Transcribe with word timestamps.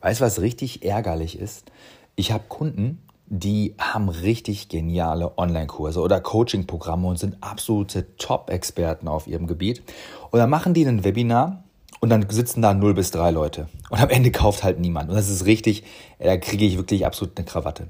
Weißt 0.00 0.20
du, 0.20 0.24
was 0.24 0.40
richtig 0.40 0.84
ärgerlich 0.84 1.38
ist? 1.38 1.70
Ich 2.16 2.32
habe 2.32 2.44
Kunden, 2.48 3.02
die 3.26 3.74
haben 3.78 4.08
richtig 4.08 4.68
geniale 4.68 5.38
Online-Kurse 5.38 6.00
oder 6.00 6.20
Coaching-Programme 6.20 7.06
und 7.06 7.18
sind 7.18 7.36
absolute 7.42 8.16
Top-Experten 8.16 9.08
auf 9.08 9.26
ihrem 9.26 9.46
Gebiet. 9.46 9.82
Und 10.30 10.38
dann 10.38 10.50
machen 10.50 10.74
die 10.74 10.84
ein 10.84 11.04
Webinar 11.04 11.64
und 12.00 12.08
dann 12.08 12.28
sitzen 12.30 12.62
da 12.62 12.72
0 12.72 12.94
bis 12.94 13.10
3 13.10 13.30
Leute. 13.30 13.68
Und 13.90 14.00
am 14.00 14.08
Ende 14.08 14.30
kauft 14.30 14.64
halt 14.64 14.80
niemand. 14.80 15.10
Und 15.10 15.16
das 15.16 15.28
ist 15.28 15.44
richtig, 15.44 15.84
da 16.18 16.36
kriege 16.38 16.64
ich 16.64 16.78
wirklich 16.78 17.04
absolut 17.04 17.36
eine 17.36 17.44
Krawatte. 17.44 17.88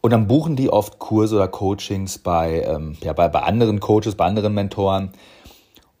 Und 0.00 0.10
dann 0.10 0.26
buchen 0.26 0.56
die 0.56 0.68
oft 0.68 0.98
Kurse 0.98 1.36
oder 1.36 1.48
Coachings 1.48 2.18
bei, 2.18 2.62
ähm, 2.62 2.96
ja, 3.02 3.12
bei, 3.12 3.28
bei 3.28 3.40
anderen 3.42 3.78
Coaches, 3.78 4.16
bei 4.16 4.24
anderen 4.24 4.52
Mentoren. 4.52 5.12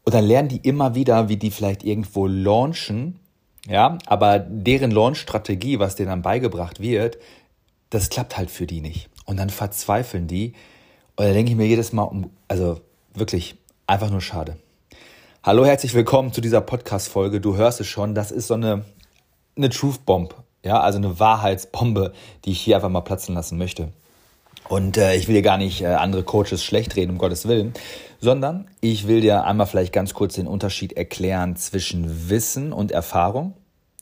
Und 0.04 0.12
dann 0.12 0.24
lernen 0.24 0.48
die 0.48 0.56
immer 0.56 0.96
wieder, 0.96 1.28
wie 1.28 1.36
die 1.36 1.52
vielleicht 1.52 1.84
irgendwo 1.84 2.26
launchen 2.26 3.20
ja, 3.66 3.98
aber 4.06 4.38
deren 4.38 4.90
Launch-Strategie, 4.90 5.78
was 5.78 5.96
denen 5.96 6.08
dann 6.08 6.22
beigebracht 6.22 6.80
wird, 6.80 7.18
das 7.90 8.08
klappt 8.08 8.36
halt 8.36 8.50
für 8.50 8.66
die 8.66 8.80
nicht. 8.80 9.08
Und 9.24 9.36
dann 9.36 9.50
verzweifeln 9.50 10.26
die. 10.26 10.54
Und 11.16 11.26
da 11.26 11.32
denke 11.32 11.52
ich 11.52 11.56
mir 11.56 11.66
jedes 11.66 11.92
Mal, 11.92 12.04
um, 12.04 12.30
also 12.48 12.80
wirklich 13.14 13.56
einfach 13.86 14.10
nur 14.10 14.20
schade. 14.20 14.56
Hallo, 15.42 15.64
herzlich 15.64 15.94
willkommen 15.94 16.32
zu 16.32 16.40
dieser 16.40 16.60
Podcast-Folge. 16.60 17.40
Du 17.40 17.56
hörst 17.56 17.80
es 17.80 17.86
schon, 17.86 18.14
das 18.14 18.30
ist 18.30 18.46
so 18.46 18.54
eine, 18.54 18.84
eine 19.56 19.70
Truth-Bomb. 19.70 20.34
Ja, 20.64 20.80
also 20.80 20.98
eine 20.98 21.18
Wahrheitsbombe, 21.18 22.12
die 22.44 22.52
ich 22.52 22.60
hier 22.60 22.76
einfach 22.76 22.88
mal 22.88 23.00
platzen 23.00 23.34
lassen 23.34 23.58
möchte. 23.58 23.92
Und 24.68 24.96
äh, 24.96 25.14
ich 25.16 25.28
will 25.28 25.34
dir 25.34 25.42
gar 25.42 25.58
nicht 25.58 25.82
äh, 25.82 25.86
andere 25.86 26.22
Coaches 26.22 26.64
schlecht 26.64 26.96
reden, 26.96 27.12
um 27.12 27.18
Gottes 27.18 27.46
Willen, 27.46 27.72
sondern 28.20 28.68
ich 28.80 29.06
will 29.08 29.20
dir 29.20 29.44
einmal 29.44 29.66
vielleicht 29.66 29.92
ganz 29.92 30.14
kurz 30.14 30.34
den 30.34 30.46
Unterschied 30.46 30.94
erklären 30.94 31.56
zwischen 31.56 32.30
Wissen 32.30 32.72
und 32.72 32.92
Erfahrung. 32.92 33.54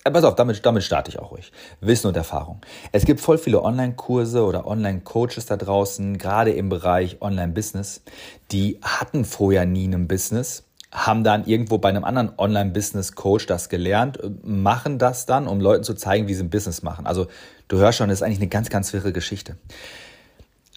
Äh, 0.05 0.11
pass 0.11 0.25
auf, 0.25 0.35
damit, 0.35 0.65
damit 0.65 0.83
starte 0.83 1.11
ich 1.11 1.19
auch 1.19 1.33
ruhig. 1.33 1.53
Wissen 1.81 2.07
und 2.07 2.17
Erfahrung. 2.17 2.61
Es 2.93 3.05
gibt 3.05 3.21
voll 3.21 3.39
viele 3.39 3.63
Online-Kurse 3.63 4.45
oder 4.45 4.67
Online-Coaches 4.67 5.47
da 5.47 5.57
draußen, 5.57 6.17
gerade 6.19 6.53
im 6.53 6.69
Bereich 6.69 7.21
Online-Business, 7.21 8.03
die 8.51 8.79
hatten 8.83 9.25
vorher 9.25 9.67
nie 9.67 9.89
ein 9.89 10.09
Business, 10.09 10.65
haben 10.93 11.23
dann 11.23 11.47
irgendwo 11.47 11.79
bei 11.79 11.89
einem 11.89 12.05
anderen 12.05 12.33
Online-Business-Coach 12.37 13.47
das 13.47 13.69
gelernt, 13.69 14.19
machen 14.43 14.99
das 14.99 15.27
dann, 15.27 15.47
um 15.47 15.61
Leuten 15.61 15.85
zu 15.85 15.95
zeigen, 15.95 16.29
wie 16.29 16.35
sie 16.35 16.45
ein 16.45 16.51
Business 16.51 16.83
machen. 16.83 17.07
Also 17.07 17.27
du 17.69 17.77
hörst 17.79 17.99
schon, 17.99 18.09
das 18.09 18.19
ist 18.19 18.23
eigentlich 18.23 18.41
eine 18.41 18.49
ganz, 18.49 18.71
ganz 18.71 18.93
wirre 18.93 19.13
Geschichte. 19.13 19.57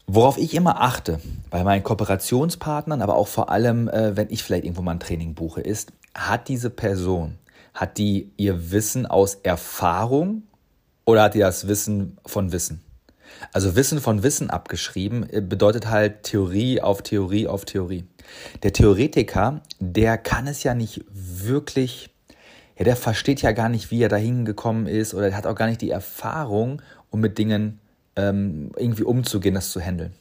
Worauf 0.06 0.38
ich 0.38 0.54
immer 0.54 0.82
achte 0.82 1.20
bei 1.50 1.64
meinen 1.64 1.84
Kooperationspartnern, 1.84 3.02
aber 3.02 3.16
auch 3.16 3.28
vor 3.28 3.50
allem, 3.50 3.88
äh, 3.88 4.16
wenn 4.18 4.30
ich 4.30 4.44
vielleicht 4.44 4.66
irgendwo 4.66 4.82
mal 4.82 4.92
ein 4.92 5.00
Training 5.00 5.34
buche, 5.34 5.62
ist, 5.62 5.94
hat 6.14 6.50
diese 6.50 6.70
Person, 6.70 7.38
hat 7.74 7.98
die 7.98 8.32
ihr 8.38 8.72
Wissen 8.72 9.06
aus 9.06 9.36
Erfahrung 9.36 10.44
oder 11.06 11.24
hat 11.24 11.36
die 11.36 11.40
das 11.40 11.68
Wissen 11.68 12.18
von 12.26 12.52
Wissen? 12.52 12.82
Also 13.52 13.76
Wissen 13.76 14.00
von 14.00 14.24
Wissen 14.24 14.50
abgeschrieben 14.50 15.28
äh, 15.30 15.42
bedeutet 15.42 15.90
halt 15.90 16.24
Theorie 16.24 16.82
auf 16.82 17.02
Theorie 17.02 17.48
auf 17.48 17.66
Theorie. 17.66 18.06
Der 18.62 18.74
Theoretiker, 18.74 19.62
der 19.80 20.18
kann 20.18 20.48
es 20.48 20.64
ja 20.64 20.74
nicht 20.74 21.04
wirklich, 21.12 22.10
ja, 22.78 22.86
der 22.86 22.96
versteht 22.96 23.42
ja 23.42 23.52
gar 23.52 23.70
nicht, 23.70 23.90
wie 23.90 24.02
er 24.02 24.10
dahin 24.10 24.46
gekommen 24.46 24.88
ist 24.88 25.14
oder 25.14 25.34
hat 25.36 25.48
auch 25.48 25.56
gar 25.56 25.68
nicht 25.68 25.82
die 25.82 25.92
Erfahrung, 25.92 26.82
um 27.10 27.22
mit 27.22 27.38
Dingen 27.38 27.80
ähm, 28.16 28.72
irgendwie 28.78 29.04
umzugehen, 29.04 29.56
das 29.56 29.72
zu 29.72 29.80
handeln. 29.80 30.14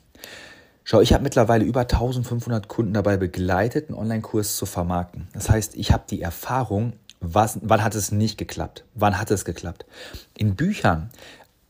Schau, 0.85 1.01
ich 1.01 1.13
habe 1.13 1.23
mittlerweile 1.23 1.65
über 1.65 1.83
1500 1.83 2.67
Kunden 2.67 2.93
dabei 2.93 3.17
begleitet, 3.17 3.89
einen 3.89 3.99
Online-Kurs 3.99 4.57
zu 4.57 4.67
vermarkten. 4.67 5.29
Das 5.33 5.49
heißt, 5.49 5.77
ich 5.77 5.93
habe 5.93 6.05
die 6.11 6.23
Erfahrung, 6.23 6.95
was, 7.21 7.59
wann 7.63 7.85
hat 7.85 7.95
es 7.95 8.11
nicht 8.11 8.37
geklappt? 8.37 8.85
Wann 8.95 9.19
hat 9.19 9.31
es 9.31 9.45
geklappt? 9.45 9.87
In 10.37 10.57
Büchern, 10.57 11.11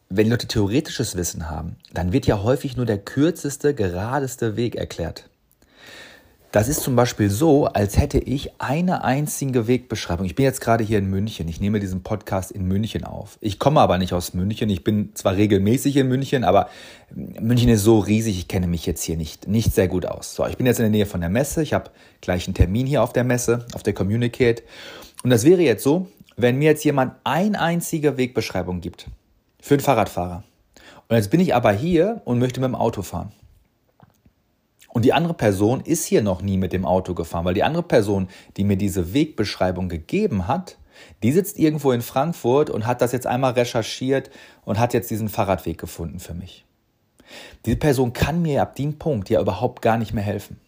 wenn 0.08 0.30
Leute 0.30 0.46
theoretisches 0.46 1.14
Wissen 1.16 1.50
haben, 1.50 1.76
dann 1.92 2.12
wird 2.12 2.26
ja 2.26 2.42
häufig 2.42 2.76
nur 2.76 2.86
der 2.86 2.98
kürzeste, 2.98 3.74
geradeste 3.74 4.56
Weg 4.56 4.76
erklärt. 4.76 5.28
Das 6.52 6.68
ist 6.68 6.82
zum 6.82 6.96
Beispiel 6.96 7.30
so, 7.30 7.64
als 7.64 7.96
hätte 7.96 8.18
ich 8.18 8.60
eine 8.60 9.04
einzige 9.04 9.66
Wegbeschreibung. 9.66 10.26
Ich 10.26 10.34
bin 10.34 10.44
jetzt 10.44 10.60
gerade 10.60 10.84
hier 10.84 10.98
in 10.98 11.06
München. 11.06 11.48
Ich 11.48 11.62
nehme 11.62 11.80
diesen 11.80 12.02
Podcast 12.02 12.50
in 12.50 12.68
München 12.68 13.04
auf. 13.04 13.38
Ich 13.40 13.58
komme 13.58 13.80
aber 13.80 13.96
nicht 13.96 14.12
aus 14.12 14.34
München. 14.34 14.68
Ich 14.68 14.84
bin 14.84 15.14
zwar 15.14 15.34
regelmäßig 15.36 15.96
in 15.96 16.08
München, 16.08 16.44
aber 16.44 16.68
München 17.10 17.70
ist 17.70 17.84
so 17.84 18.00
riesig. 18.00 18.38
Ich 18.38 18.48
kenne 18.48 18.66
mich 18.66 18.84
jetzt 18.84 19.02
hier 19.02 19.16
nicht, 19.16 19.48
nicht 19.48 19.72
sehr 19.72 19.88
gut 19.88 20.04
aus. 20.04 20.34
So, 20.34 20.46
ich 20.46 20.58
bin 20.58 20.66
jetzt 20.66 20.78
in 20.78 20.82
der 20.84 20.90
Nähe 20.90 21.06
von 21.06 21.22
der 21.22 21.30
Messe. 21.30 21.62
Ich 21.62 21.72
habe 21.72 21.90
gleich 22.20 22.46
einen 22.46 22.54
Termin 22.54 22.86
hier 22.86 23.02
auf 23.02 23.14
der 23.14 23.24
Messe, 23.24 23.64
auf 23.72 23.82
der 23.82 23.94
Communicate. 23.94 24.62
Und 25.22 25.30
das 25.30 25.44
wäre 25.44 25.62
jetzt 25.62 25.82
so, 25.82 26.06
wenn 26.36 26.58
mir 26.58 26.66
jetzt 26.66 26.84
jemand 26.84 27.14
eine 27.24 27.58
einzige 27.58 28.18
Wegbeschreibung 28.18 28.82
gibt 28.82 29.06
für 29.58 29.72
einen 29.72 29.82
Fahrradfahrer. 29.82 30.44
Und 31.08 31.16
jetzt 31.16 31.30
bin 31.30 31.40
ich 31.40 31.54
aber 31.54 31.72
hier 31.72 32.20
und 32.26 32.38
möchte 32.38 32.60
mit 32.60 32.68
dem 32.68 32.74
Auto 32.74 33.00
fahren. 33.00 33.32
Und 34.92 35.06
die 35.06 35.14
andere 35.14 35.32
Person 35.32 35.80
ist 35.80 36.04
hier 36.04 36.22
noch 36.22 36.42
nie 36.42 36.58
mit 36.58 36.74
dem 36.74 36.84
Auto 36.84 37.14
gefahren, 37.14 37.46
weil 37.46 37.54
die 37.54 37.62
andere 37.62 37.82
Person, 37.82 38.28
die 38.58 38.64
mir 38.64 38.76
diese 38.76 39.14
Wegbeschreibung 39.14 39.88
gegeben 39.88 40.46
hat, 40.48 40.76
die 41.22 41.32
sitzt 41.32 41.58
irgendwo 41.58 41.92
in 41.92 42.02
Frankfurt 42.02 42.68
und 42.68 42.86
hat 42.86 43.00
das 43.00 43.12
jetzt 43.12 43.26
einmal 43.26 43.52
recherchiert 43.52 44.30
und 44.66 44.78
hat 44.78 44.92
jetzt 44.92 45.10
diesen 45.10 45.30
Fahrradweg 45.30 45.78
gefunden 45.78 46.20
für 46.20 46.34
mich. 46.34 46.66
Diese 47.64 47.78
Person 47.78 48.12
kann 48.12 48.42
mir 48.42 48.60
ab 48.60 48.76
dem 48.76 48.98
Punkt 48.98 49.30
ja 49.30 49.40
überhaupt 49.40 49.80
gar 49.80 49.96
nicht 49.96 50.12
mehr 50.12 50.24
helfen. 50.24 50.60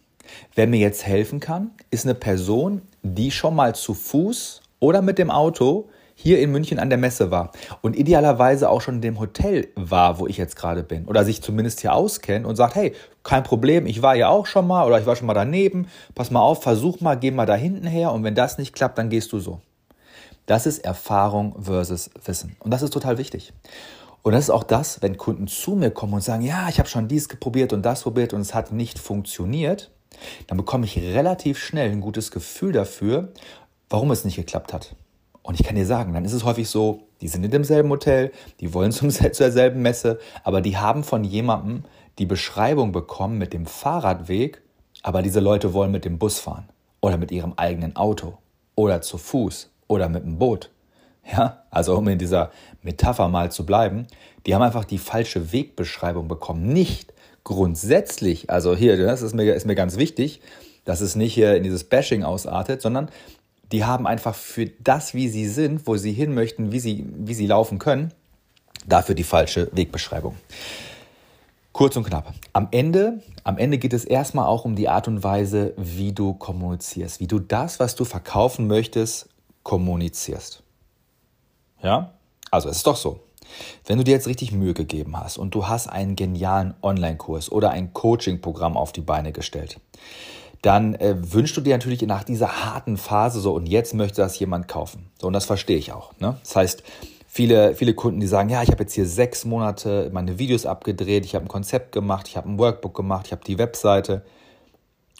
Wer 0.55 0.65
mir 0.65 0.79
jetzt 0.79 1.05
helfen 1.05 1.39
kann, 1.39 1.69
ist 1.91 2.05
eine 2.05 2.15
Person, 2.15 2.81
die 3.03 3.29
schon 3.29 3.55
mal 3.55 3.75
zu 3.75 3.93
Fuß 3.93 4.61
oder 4.79 5.03
mit 5.03 5.19
dem 5.19 5.29
Auto 5.29 5.87
hier 6.15 6.39
in 6.39 6.51
München 6.51 6.79
an 6.79 6.89
der 6.89 6.97
Messe 6.97 7.29
war 7.29 7.51
und 7.81 7.95
idealerweise 7.95 8.69
auch 8.69 8.81
schon 8.81 8.95
in 8.95 9.01
dem 9.01 9.19
Hotel 9.19 9.67
war, 9.75 10.17
wo 10.17 10.27
ich 10.27 10.37
jetzt 10.37 10.55
gerade 10.55 10.81
bin 10.81 11.05
oder 11.05 11.25
sich 11.25 11.41
zumindest 11.41 11.81
hier 11.81 11.93
auskennt 11.93 12.45
und 12.45 12.55
sagt, 12.55 12.75
hey, 12.75 12.93
kein 13.23 13.43
Problem, 13.43 13.85
ich 13.85 14.01
war 14.01 14.15
ja 14.15 14.29
auch 14.29 14.45
schon 14.45 14.65
mal 14.65 14.87
oder 14.87 14.99
ich 14.99 15.05
war 15.05 15.15
schon 15.15 15.27
mal 15.27 15.33
daneben, 15.33 15.87
pass 16.15 16.31
mal 16.31 16.39
auf, 16.39 16.63
versuch 16.63 17.01
mal, 17.01 17.15
geh 17.15 17.31
mal 17.31 17.45
da 17.45 17.55
hinten 17.55 17.85
her 17.85 18.13
und 18.13 18.23
wenn 18.23 18.33
das 18.33 18.57
nicht 18.57 18.73
klappt, 18.73 18.97
dann 18.97 19.09
gehst 19.09 19.31
du 19.33 19.39
so. 19.39 19.59
Das 20.45 20.65
ist 20.65 20.79
Erfahrung 20.79 21.55
versus 21.61 22.09
Wissen 22.23 22.55
und 22.59 22.71
das 22.71 22.81
ist 22.81 22.93
total 22.93 23.17
wichtig. 23.17 23.53
Und 24.23 24.31
das 24.31 24.45
ist 24.45 24.49
auch 24.49 24.63
das, 24.63 25.03
wenn 25.03 25.17
Kunden 25.17 25.45
zu 25.45 25.75
mir 25.75 25.91
kommen 25.91 26.13
und 26.13 26.23
sagen, 26.23 26.41
ja, 26.41 26.67
ich 26.67 26.79
habe 26.79 26.89
schon 26.89 27.07
dies 27.07 27.27
probiert 27.27 27.73
und 27.73 27.83
das 27.83 28.01
probiert 28.01 28.33
und 28.33 28.41
es 28.41 28.55
hat 28.55 28.71
nicht 28.71 28.97
funktioniert, 28.97 29.91
dann 30.47 30.57
bekomme 30.57 30.85
ich 30.85 30.97
relativ 30.97 31.59
schnell 31.59 31.91
ein 31.91 32.01
gutes 32.01 32.31
Gefühl 32.31 32.71
dafür, 32.71 33.33
warum 33.89 34.09
es 34.09 34.25
nicht 34.25 34.35
geklappt 34.37 34.73
hat. 34.73 34.95
Und 35.45 35.59
ich 35.59 35.65
kann 35.65 35.75
dir 35.75 35.85
sagen, 35.85 36.13
dann 36.13 36.25
ist 36.25 36.33
es 36.33 36.43
häufig 36.43 36.67
so, 36.67 37.03
die 37.21 37.27
sind 37.27 37.45
in 37.45 37.51
demselben 37.51 37.89
Hotel, 37.91 38.31
die 38.59 38.73
wollen 38.73 38.91
zum, 38.91 39.11
zur 39.11 39.51
selben 39.51 39.81
Messe, 39.81 40.19
aber 40.43 40.59
die 40.59 40.77
haben 40.77 41.03
von 41.03 41.23
jemandem 41.23 41.83
die 42.17 42.25
Beschreibung 42.25 42.91
bekommen 42.91 43.37
mit 43.37 43.53
dem 43.53 43.67
Fahrradweg, 43.67 44.61
aber 45.03 45.21
diese 45.21 45.39
Leute 45.39 45.73
wollen 45.73 45.91
mit 45.91 46.03
dem 46.03 46.17
Bus 46.17 46.39
fahren 46.39 46.67
oder 46.99 47.17
mit 47.17 47.31
ihrem 47.31 47.53
eigenen 47.57 47.95
Auto 47.95 48.39
oder 48.73 49.01
zu 49.01 49.19
Fuß 49.19 49.69
oder 49.87 50.09
mit 50.09 50.23
dem 50.23 50.39
Boot. 50.39 50.71
Ja, 51.31 51.63
also 51.69 51.95
um 51.95 52.07
in 52.07 52.17
dieser 52.17 52.51
Metapher 52.81 53.27
mal 53.27 53.51
zu 53.51 53.65
bleiben, 53.65 54.07
die 54.45 54.55
haben 54.55 54.61
einfach 54.61 54.85
die 54.85 54.97
falsche 54.97 55.51
Wegbeschreibung 55.51 56.27
bekommen. 56.27 56.67
Nicht 56.67 57.13
grundsätzlich, 57.43 58.49
also 58.49 58.75
hier, 58.75 58.97
das 58.97 59.21
ist 59.21 59.33
mir, 59.35 59.53
ist 59.53 59.65
mir 59.65 59.75
ganz 59.75 59.97
wichtig, 59.97 60.41
dass 60.85 61.01
es 61.01 61.15
nicht 61.15 61.33
hier 61.33 61.55
in 61.55 61.63
dieses 61.63 61.83
Bashing 61.83 62.23
ausartet, 62.23 62.81
sondern 62.81 63.09
die 63.71 63.83
haben 63.83 64.07
einfach 64.07 64.35
für 64.35 64.67
das, 64.67 65.13
wie 65.13 65.27
sie 65.29 65.47
sind, 65.47 65.87
wo 65.87 65.97
sie 65.97 66.13
hin 66.13 66.33
möchten, 66.33 66.71
wie 66.71 66.79
sie, 66.79 67.05
wie 67.15 67.33
sie 67.33 67.47
laufen 67.47 67.79
können, 67.79 68.13
dafür 68.85 69.15
die 69.15 69.23
falsche 69.23 69.69
Wegbeschreibung. 69.73 70.35
Kurz 71.71 71.97
und 71.97 72.05
knapp. 72.05 72.33
Am 72.53 72.69
Ende, 72.71 73.21
am 73.43 73.57
Ende 73.57 73.77
geht 73.77 73.91
es 73.91 74.05
erstmal 74.05 74.47
auch 74.47 74.63
um 74.63 74.75
die 74.75 74.87
Art 74.87 75.09
und 75.09 75.23
Weise, 75.23 75.73
wie 75.75 76.13
du 76.13 76.33
kommunizierst, 76.33 77.19
wie 77.19 77.27
du 77.27 77.39
das, 77.39 77.79
was 77.79 77.95
du 77.95 78.05
verkaufen 78.05 78.67
möchtest, 78.67 79.27
kommunizierst. 79.63 80.63
Ja? 81.83 82.13
Also 82.49 82.69
es 82.69 82.77
ist 82.77 82.87
doch 82.87 82.95
so. 82.95 83.19
Wenn 83.85 83.97
du 83.97 84.03
dir 84.03 84.11
jetzt 84.11 84.27
richtig 84.27 84.51
Mühe 84.51 84.73
gegeben 84.73 85.19
hast 85.19 85.37
und 85.37 85.53
du 85.53 85.67
hast 85.67 85.87
einen 85.87 86.15
genialen 86.15 86.73
Online-Kurs 86.81 87.51
oder 87.51 87.71
ein 87.71 87.93
Coaching-Programm 87.93 88.77
auf 88.77 88.91
die 88.91 89.01
Beine 89.01 89.31
gestellt, 89.31 89.79
dann 90.65 90.95
äh, 90.95 91.15
wünschst 91.31 91.55
du 91.55 91.61
dir 91.61 91.75
natürlich 91.75 92.01
nach 92.01 92.23
dieser 92.23 92.65
harten 92.65 92.97
Phase 92.97 93.39
so, 93.39 93.53
und 93.53 93.67
jetzt 93.67 93.93
möchte 93.93 94.21
das 94.21 94.39
jemand 94.39 94.67
kaufen. 94.67 95.11
So, 95.21 95.27
und 95.27 95.33
das 95.33 95.45
verstehe 95.45 95.77
ich 95.77 95.91
auch. 95.91 96.13
Ne? 96.19 96.37
Das 96.41 96.55
heißt, 96.55 96.83
viele, 97.27 97.75
viele 97.75 97.93
Kunden, 97.93 98.19
die 98.19 98.25
sagen, 98.25 98.49
ja, 98.49 98.63
ich 98.63 98.71
habe 98.71 98.81
jetzt 98.81 98.93
hier 98.93 99.05
sechs 99.05 99.45
Monate 99.45 100.09
meine 100.11 100.39
Videos 100.39 100.65
abgedreht, 100.65 101.23
ich 101.23 101.35
habe 101.35 101.45
ein 101.45 101.49
Konzept 101.49 101.91
gemacht, 101.91 102.27
ich 102.27 102.35
habe 102.35 102.49
ein 102.49 102.57
Workbook 102.57 102.95
gemacht, 102.95 103.27
ich 103.27 103.31
habe 103.31 103.43
die 103.45 103.59
Webseite. 103.59 104.25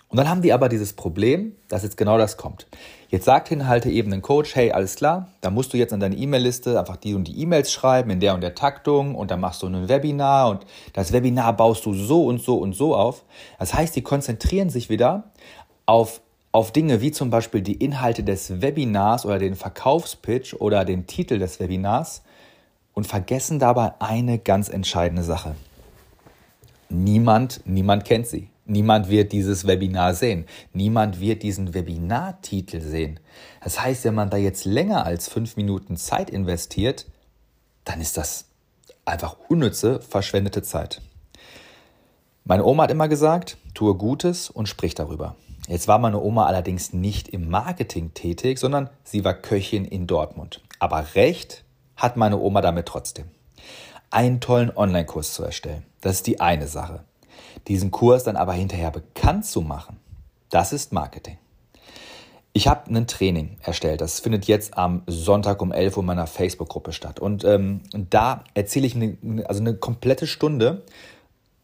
Und 0.08 0.18
dann 0.18 0.30
haben 0.30 0.42
die 0.42 0.52
aber 0.52 0.68
dieses 0.68 0.94
Problem, 0.94 1.56
dass 1.68 1.84
jetzt 1.84 1.98
genau 1.98 2.18
das 2.18 2.38
kommt. 2.38 2.66
Jetzt 3.10 3.25
sagt 3.25 3.52
Inhalte 3.52 3.90
eben 3.90 4.12
ein 4.13 4.22
Coach, 4.22 4.56
hey, 4.56 4.72
alles 4.72 4.96
klar, 4.96 5.28
da 5.42 5.52
musst 5.52 5.74
du 5.74 5.78
jetzt 5.78 5.94
an 5.94 6.00
deine 6.00 6.16
E-Mail-Liste 6.16 6.80
einfach 6.80 6.98
die 6.98 7.13
und 7.13 7.28
die 7.28 7.40
E-Mails 7.40 7.72
schreiben 7.72 8.10
in 8.10 8.19
der 8.19 8.34
und 8.34 8.42
der 8.42 8.56
Taktung 8.56 9.16
und 9.16 9.30
dann 9.31 9.40
machst 9.40 9.62
du 9.62 9.68
ein 9.68 9.88
Webinar 9.88 10.50
und 10.50 10.66
das 10.94 11.13
Webinar 11.13 11.54
baust 11.56 11.86
du 11.86 11.94
so 11.94 12.25
und 12.25 12.42
so 12.42 12.57
und 12.57 12.74
so 12.74 12.96
auf. 12.96 13.24
Das 13.60 13.74
heißt, 13.74 13.96
die 13.96 14.02
konzentrieren 14.02 14.69
sich 14.69 14.90
wieder 14.90 15.31
auf, 15.86 16.22
auf 16.52 16.72
Dinge 16.72 17.02
wie 17.02 17.12
zum 17.12 17.30
Beispiel 17.30 17.62
die 17.62 17.75
Inhalte 17.75 18.24
des 18.24 18.62
Webinars 18.62 19.25
oder 19.25 19.38
den 19.38 19.56
Verkaufspitch 19.56 20.56
oder 20.56 20.84
den 20.84 21.06
Titel 21.06 21.38
des 21.38 21.60
Webinars 21.60 22.24
und 22.94 23.06
vergessen 23.06 23.60
dabei 23.60 23.94
eine 24.00 24.40
ganz 24.40 24.69
entscheidende 24.69 25.24
Sache. 25.24 25.56
Niemand, 26.90 27.62
niemand 27.66 28.06
kennt 28.06 28.25
sie. 28.25 28.50
Niemand 28.66 29.10
wird 29.10 29.32
dieses 29.32 29.68
Webinar 29.68 30.16
sehen. 30.16 30.46
Niemand 30.74 31.20
wird 31.20 31.44
diesen 31.44 31.76
Webinartitel 31.76 32.82
sehen. 32.82 33.20
Das 33.64 33.80
heißt, 33.80 34.06
wenn 34.06 34.16
man 34.16 34.32
da 34.32 34.38
jetzt 34.38 34.66
länger 34.66 35.06
als 35.06 35.30
fünf 35.30 35.56
Minuten 35.56 35.98
Zeit 35.98 36.32
investiert, 36.32 37.06
dann 37.84 38.02
ist 38.02 38.18
das 38.18 38.46
einfach 39.06 39.38
unnütze, 39.50 40.02
verschwendete 40.02 40.64
Zeit. 40.64 41.02
Meine 42.44 42.66
Oma 42.66 42.84
hat 42.84 42.92
immer 42.92 43.08
gesagt, 43.08 43.58
tue 43.76 43.96
Gutes 43.96 44.50
und 44.50 44.68
sprich 44.68 44.96
darüber. 44.96 45.36
Jetzt 45.68 45.88
war 45.88 46.00
meine 46.00 46.22
Oma 46.22 46.46
allerdings 46.46 46.94
nicht 46.94 47.28
im 47.28 47.50
Marketing 47.50 48.14
tätig, 48.14 48.60
sondern 48.60 48.90
sie 49.04 49.24
war 49.24 49.34
Köchin 49.34 49.86
in 49.86 50.08
Dortmund. 50.08 50.62
Aber 50.80 51.16
recht 51.16 51.64
hat 51.96 52.18
meine 52.18 52.40
Oma 52.40 52.62
damit 52.62 52.88
trotzdem. 52.88 53.26
Einen 54.12 54.42
tollen 54.42 54.76
Online-Kurs 54.76 55.34
zu 55.34 55.44
erstellen, 55.44 55.84
das 56.02 56.18
ist 56.18 56.28
die 56.28 56.40
eine 56.40 56.68
Sache. 56.68 57.04
Diesen 57.68 57.92
Kurs 57.92 58.24
dann 58.24 58.36
aber 58.36 58.54
hinterher 58.54 58.92
bekannt 58.92 59.46
zu 59.46 59.62
machen, 59.62 59.98
das 60.50 60.74
ist 60.74 60.94
Marketing. 60.94 61.38
Ich 62.54 62.70
habe 62.70 62.90
ein 62.90 63.06
Training 63.06 63.58
erstellt. 63.62 64.00
Das 64.00 64.22
findet 64.22 64.46
jetzt 64.46 64.78
am 64.78 65.02
Sonntag 65.08 65.62
um 65.62 65.74
11 65.74 65.98
Uhr 65.98 66.04
in 66.04 66.08
meiner 66.08 66.26
Facebook-Gruppe 66.26 66.94
statt. 66.94 67.20
Und 67.20 67.44
ähm, 67.44 67.82
da 67.92 68.46
erzähle 68.54 68.88
ich 68.88 68.96
eine, 68.96 69.18
also 69.50 69.60
eine 69.60 69.76
komplette 69.76 70.26
Stunde, 70.26 70.84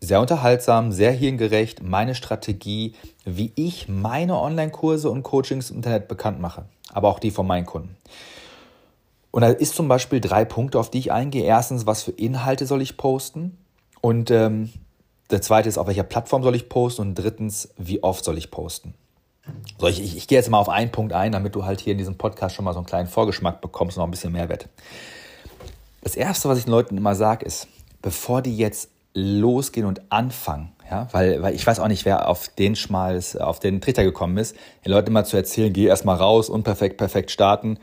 sehr 0.01 0.19
unterhaltsam, 0.19 0.91
sehr 0.91 1.13
hirngerecht, 1.13 1.81
meine 1.81 2.13
Strategie, 2.13 2.95
wie 3.23 3.53
ich 3.55 3.87
meine 3.87 4.37
Online-Kurse 4.37 5.09
und 5.09 5.23
Coachings 5.23 5.69
im 5.69 5.77
Internet 5.77 6.09
bekannt 6.09 6.41
mache. 6.41 6.65
Aber 6.91 7.07
auch 7.07 7.19
die 7.19 7.31
von 7.31 7.47
meinen 7.47 7.65
Kunden. 7.65 7.95
Und 9.31 9.43
da 9.43 9.47
ist 9.47 9.75
zum 9.75 9.87
Beispiel 9.87 10.19
drei 10.19 10.43
Punkte, 10.43 10.77
auf 10.77 10.89
die 10.91 10.99
ich 10.99 11.11
eingehe. 11.11 11.45
Erstens, 11.45 11.85
was 11.85 12.03
für 12.03 12.11
Inhalte 12.11 12.65
soll 12.65 12.81
ich 12.81 12.97
posten? 12.97 13.57
Und 14.01 14.29
ähm, 14.29 14.73
der 15.31 15.41
zweite 15.41 15.69
ist, 15.69 15.77
auf 15.77 15.87
welcher 15.87 16.03
Plattform 16.03 16.43
soll 16.43 16.55
ich 16.55 16.69
posten? 16.69 17.01
Und 17.01 17.15
drittens, 17.15 17.73
wie 17.77 18.03
oft 18.03 18.23
soll 18.23 18.37
ich 18.37 18.51
posten? 18.51 18.93
So, 19.79 19.87
ich, 19.87 20.01
ich, 20.01 20.17
ich 20.17 20.27
gehe 20.27 20.37
jetzt 20.37 20.49
mal 20.49 20.59
auf 20.59 20.69
einen 20.69 20.91
Punkt 20.91 21.13
ein, 21.13 21.31
damit 21.31 21.55
du 21.55 21.65
halt 21.65 21.79
hier 21.79 21.93
in 21.93 21.97
diesem 21.97 22.17
Podcast 22.17 22.55
schon 22.55 22.65
mal 22.65 22.73
so 22.73 22.79
einen 22.79 22.85
kleinen 22.85 23.07
Vorgeschmack 23.07 23.61
bekommst 23.61 23.97
und 23.97 24.01
noch 24.01 24.07
ein 24.07 24.11
bisschen 24.11 24.31
Mehrwert. 24.31 24.69
Das 26.01 26.15
Erste, 26.15 26.49
was 26.49 26.57
ich 26.57 26.65
den 26.65 26.71
Leuten 26.71 26.97
immer 26.97 27.15
sage, 27.15 27.45
ist, 27.45 27.67
bevor 28.01 28.41
die 28.41 28.57
jetzt 28.57 28.89
losgehen 29.13 29.85
und 29.85 30.01
anfangen, 30.11 30.71
ja, 30.89 31.07
weil, 31.11 31.41
weil 31.41 31.55
ich 31.55 31.65
weiß 31.65 31.79
auch 31.79 31.87
nicht, 31.87 32.05
wer 32.05 32.27
auf 32.27 32.47
den 32.47 32.75
Schmals, 32.75 33.35
auf 33.35 33.59
den 33.59 33.81
Trichter 33.81 34.03
gekommen 34.03 34.37
ist, 34.37 34.55
den 34.85 34.91
Leuten 34.91 35.07
immer 35.07 35.25
zu 35.25 35.37
erzählen, 35.37 35.71
geh 35.71 35.85
erstmal 35.85 36.17
raus, 36.17 36.49
unperfekt, 36.49 36.97
perfekt 36.97 37.31
starten. 37.31 37.77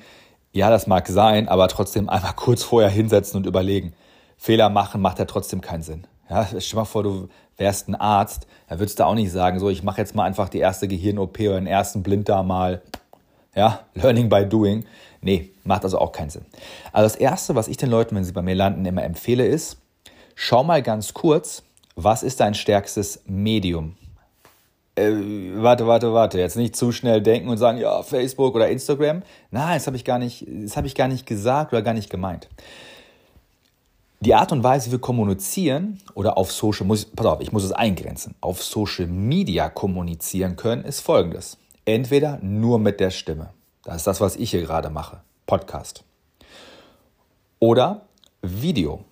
Ja, 0.52 0.70
das 0.70 0.86
mag 0.86 1.06
sein, 1.08 1.48
aber 1.48 1.68
trotzdem 1.68 2.08
einmal 2.08 2.32
kurz 2.36 2.62
vorher 2.62 2.90
hinsetzen 2.90 3.36
und 3.38 3.46
überlegen. 3.46 3.94
Fehler 4.36 4.68
machen 4.68 5.00
macht 5.00 5.18
ja 5.18 5.24
trotzdem 5.24 5.60
keinen 5.60 5.82
Sinn. 5.82 6.06
Ja, 6.30 6.46
stell 6.46 6.60
dir 6.60 6.76
mal 6.76 6.84
vor, 6.84 7.02
du 7.02 7.28
wärst 7.56 7.88
ein 7.88 7.94
Arzt, 7.94 8.46
da 8.68 8.78
würdest 8.78 8.98
du 8.98 9.04
auch 9.04 9.14
nicht 9.14 9.32
sagen, 9.32 9.58
so, 9.58 9.68
ich 9.68 9.82
mache 9.82 10.00
jetzt 10.00 10.14
mal 10.14 10.24
einfach 10.24 10.48
die 10.48 10.58
erste 10.58 10.88
Gehirn-OP 10.88 11.40
oder 11.40 11.56
den 11.56 11.66
ersten 11.66 12.02
Blinddarm 12.02 12.46
mal, 12.46 12.82
ja, 13.54 13.80
Learning 13.94 14.28
by 14.28 14.46
Doing. 14.46 14.84
Nee, 15.20 15.50
macht 15.64 15.84
also 15.84 15.98
auch 15.98 16.12
keinen 16.12 16.30
Sinn. 16.30 16.46
Also 16.92 17.06
das 17.06 17.16
Erste, 17.16 17.54
was 17.54 17.66
ich 17.66 17.76
den 17.76 17.90
Leuten, 17.90 18.14
wenn 18.14 18.24
sie 18.24 18.32
bei 18.32 18.42
mir 18.42 18.54
landen, 18.54 18.84
immer 18.84 19.02
empfehle, 19.02 19.46
ist, 19.46 19.78
schau 20.34 20.62
mal 20.62 20.82
ganz 20.82 21.12
kurz, 21.12 21.64
was 21.96 22.22
ist 22.22 22.38
dein 22.40 22.54
stärkstes 22.54 23.22
Medium? 23.26 23.96
Äh, 24.94 25.12
warte, 25.54 25.86
warte, 25.86 26.12
warte, 26.12 26.38
jetzt 26.38 26.56
nicht 26.56 26.76
zu 26.76 26.92
schnell 26.92 27.20
denken 27.20 27.48
und 27.48 27.58
sagen, 27.58 27.78
ja, 27.78 28.02
Facebook 28.02 28.54
oder 28.54 28.68
Instagram. 28.68 29.22
Nein, 29.50 29.74
das 29.74 29.86
habe 29.86 29.96
ich 29.96 30.04
habe 30.08 30.86
ich 30.86 30.94
gar 30.94 31.08
nicht 31.08 31.26
gesagt 31.26 31.72
oder 31.72 31.82
gar 31.82 31.94
nicht 31.94 32.10
gemeint. 32.10 32.48
Die 34.20 34.34
Art 34.34 34.50
und 34.50 34.64
Weise, 34.64 34.88
wie 34.88 34.92
wir 34.92 35.00
kommunizieren 35.00 36.00
oder 36.14 36.36
auf 36.36 36.50
Social, 36.50 36.86
muss, 36.86 37.04
pass 37.04 37.26
auf, 37.26 37.40
ich 37.40 37.52
muss 37.52 37.62
es 37.62 37.70
eingrenzen, 37.70 38.34
auf 38.40 38.64
Social 38.64 39.06
Media 39.06 39.68
kommunizieren 39.68 40.56
können, 40.56 40.84
ist 40.84 41.00
folgendes. 41.00 41.56
Entweder 41.84 42.38
nur 42.42 42.80
mit 42.80 42.98
der 42.98 43.10
Stimme. 43.10 43.50
Das 43.84 43.96
ist 43.96 44.06
das, 44.08 44.20
was 44.20 44.34
ich 44.34 44.50
hier 44.50 44.62
gerade 44.62 44.90
mache. 44.90 45.20
Podcast. 45.46 46.02
Oder 47.60 48.02
Video. 48.42 49.04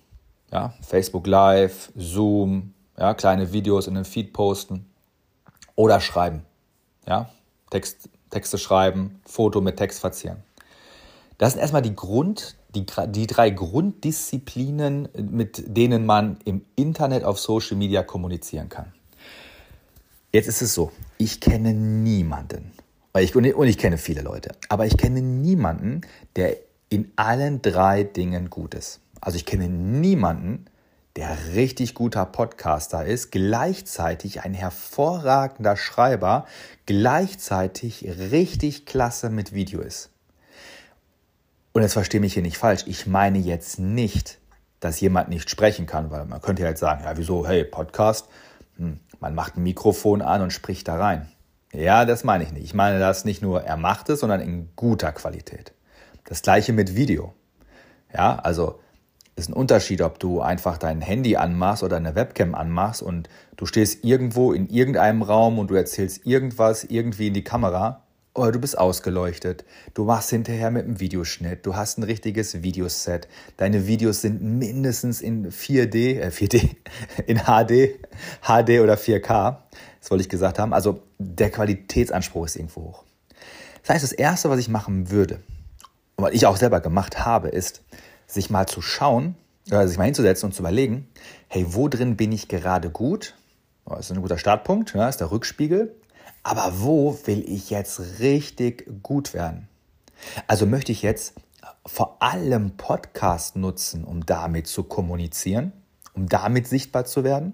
Ja, 0.51 0.73
Facebook 0.81 1.25
Live, 1.25 1.91
Zoom, 1.95 2.73
ja, 2.97 3.13
kleine 3.13 3.53
Videos 3.53 3.87
in 3.87 3.95
den 3.95 4.05
Feed 4.05 4.33
posten. 4.33 4.89
Oder 5.75 6.01
schreiben. 6.01 6.45
Ja, 7.07 7.29
Text, 7.69 8.09
Texte 8.29 8.57
schreiben, 8.57 9.21
Foto 9.25 9.61
mit 9.61 9.77
Text 9.77 9.99
verzieren. 10.01 10.43
Das 11.37 11.53
sind 11.53 11.61
erstmal 11.61 11.83
die 11.83 11.95
Grund, 11.95 12.55
die, 12.73 12.85
die 13.09 13.27
drei 13.27 13.49
Grunddisziplinen, 13.51 15.09
mit 15.15 15.63
denen 15.67 16.05
man 16.05 16.37
im 16.45 16.65
Internet 16.75 17.23
auf 17.23 17.39
Social 17.39 17.77
Media 17.77 18.03
kommunizieren 18.03 18.69
kann. 18.69 18.93
Jetzt 20.33 20.47
ist 20.47 20.61
es 20.61 20.73
so, 20.73 20.91
ich 21.17 21.39
kenne 21.39 21.73
niemanden, 21.73 22.71
ich, 23.17 23.35
und 23.35 23.67
ich 23.67 23.77
kenne 23.77 23.97
viele 23.97 24.21
Leute, 24.21 24.51
aber 24.69 24.85
ich 24.85 24.97
kenne 24.97 25.21
niemanden, 25.21 26.01
der 26.35 26.57
in 26.89 27.11
allen 27.15 27.61
drei 27.61 28.03
Dingen 28.03 28.49
gut 28.49 28.75
ist. 28.75 28.99
Also 29.21 29.37
ich 29.37 29.45
kenne 29.45 29.69
niemanden, 29.69 30.65
der 31.15 31.55
richtig 31.55 31.95
guter 31.95 32.25
Podcaster 32.25 33.05
ist, 33.05 33.31
gleichzeitig 33.31 34.41
ein 34.41 34.53
hervorragender 34.53 35.75
Schreiber, 35.75 36.45
gleichzeitig 36.85 38.05
richtig 38.31 38.85
klasse 38.85 39.29
mit 39.29 39.53
Video 39.53 39.81
ist. 39.81 40.11
Und 41.77 41.83
jetzt 41.83 41.93
verstehe 41.93 42.19
mich 42.19 42.33
hier 42.33 42.41
nicht 42.41 42.57
falsch. 42.57 42.85
Ich 42.87 43.05
meine 43.05 43.37
jetzt 43.37 43.77
nicht, 43.77 44.39
dass 44.79 44.99
jemand 44.99 45.29
nicht 45.29 45.47
sprechen 45.47 45.85
kann, 45.85 46.09
weil 46.09 46.25
man 46.25 46.41
könnte 46.41 46.63
ja 46.63 46.69
jetzt 46.69 46.79
sagen, 46.79 47.03
ja, 47.03 47.15
wieso, 47.17 47.47
hey, 47.47 47.63
Podcast, 47.63 48.29
hm, 48.77 48.99
man 49.19 49.35
macht 49.35 49.57
ein 49.57 49.61
Mikrofon 49.61 50.23
an 50.23 50.41
und 50.41 50.51
spricht 50.51 50.87
da 50.87 50.95
rein. 50.95 51.31
Ja, 51.71 52.05
das 52.05 52.23
meine 52.23 52.43
ich 52.43 52.51
nicht. 52.51 52.63
Ich 52.63 52.73
meine 52.73 52.97
das 52.97 53.25
nicht 53.25 53.43
nur, 53.43 53.61
er 53.61 53.77
macht 53.77 54.09
es, 54.09 54.21
sondern 54.21 54.41
in 54.41 54.69
guter 54.75 55.11
Qualität. 55.11 55.71
Das 56.25 56.41
gleiche 56.41 56.73
mit 56.73 56.95
Video. 56.95 57.35
Ja, 58.11 58.39
also 58.39 58.79
ist 59.35 59.49
ein 59.49 59.53
Unterschied, 59.53 60.01
ob 60.01 60.17
du 60.17 60.41
einfach 60.41 60.79
dein 60.79 60.99
Handy 60.99 61.35
anmachst 61.35 61.83
oder 61.83 61.97
eine 61.97 62.15
Webcam 62.15 62.55
anmachst 62.55 63.03
und 63.03 63.29
du 63.55 63.67
stehst 63.67 64.03
irgendwo 64.03 64.51
in 64.51 64.67
irgendeinem 64.67 65.21
Raum 65.21 65.59
und 65.59 65.69
du 65.69 65.75
erzählst 65.75 66.25
irgendwas 66.25 66.85
irgendwie 66.85 67.27
in 67.27 67.35
die 67.35 67.43
Kamera 67.43 68.06
oder 68.37 68.51
du 68.51 68.59
bist 68.59 68.77
ausgeleuchtet, 68.77 69.65
du 69.93 70.05
machst 70.05 70.29
hinterher 70.29 70.71
mit 70.71 70.85
einem 70.85 70.99
Videoschnitt, 70.99 71.65
du 71.65 71.75
hast 71.75 71.97
ein 71.97 72.03
richtiges 72.03 72.61
Videoset, 72.61 73.27
deine 73.57 73.87
Videos 73.87 74.21
sind 74.21 74.41
mindestens 74.41 75.21
in 75.21 75.51
4D, 75.51 76.19
äh 76.19 76.29
4D, 76.29 76.75
in 77.25 77.39
HD, 77.39 77.99
HD 78.41 78.81
oder 78.81 78.95
4K, 78.95 79.57
das 79.99 80.11
wollte 80.11 80.21
ich 80.21 80.29
gesagt 80.29 80.59
haben, 80.59 80.73
also 80.73 81.01
der 81.17 81.49
Qualitätsanspruch 81.49 82.45
ist 82.45 82.55
irgendwo 82.55 82.81
hoch. 82.81 83.03
Das 83.81 83.95
heißt, 83.95 84.03
das 84.03 84.11
Erste, 84.11 84.49
was 84.49 84.59
ich 84.59 84.69
machen 84.69 85.09
würde, 85.09 85.39
und 86.15 86.25
was 86.25 86.33
ich 86.33 86.45
auch 86.45 86.57
selber 86.57 86.79
gemacht 86.79 87.25
habe, 87.25 87.49
ist, 87.49 87.81
sich 88.27 88.49
mal 88.49 88.67
zu 88.67 88.81
schauen, 88.81 89.35
oder 89.69 89.87
sich 89.87 89.97
mal 89.97 90.05
hinzusetzen 90.05 90.47
und 90.47 90.53
zu 90.53 90.61
überlegen, 90.61 91.07
hey, 91.47 91.65
wo 91.69 91.87
drin 91.87 92.15
bin 92.15 92.31
ich 92.31 92.47
gerade 92.47 92.89
gut? 92.89 93.35
Das 93.85 94.09
ist 94.09 94.11
ein 94.11 94.21
guter 94.21 94.37
Startpunkt, 94.37 94.93
ja, 94.93 95.07
ist 95.07 95.17
der 95.17 95.31
Rückspiegel. 95.31 95.95
Aber 96.47 96.81
wo 96.81 97.19
will 97.25 97.43
ich 97.45 97.71
jetzt 97.71 98.19
richtig 98.19 99.03
gut 99.03 99.33
werden? 99.33 99.67
Also 100.47 100.65
möchte 100.65 100.93
ich 100.93 101.01
jetzt 101.01 101.33
vor 101.85 102.21
allem 102.21 102.77
Podcast 102.77 103.57
nutzen, 103.57 104.05
um 104.05 104.25
damit 104.25 104.67
zu 104.67 104.83
kommunizieren, 104.83 105.73
um 106.13 106.29
damit 106.29 106.65
sichtbar 106.65 107.03
zu 107.03 107.25
werden? 107.25 107.51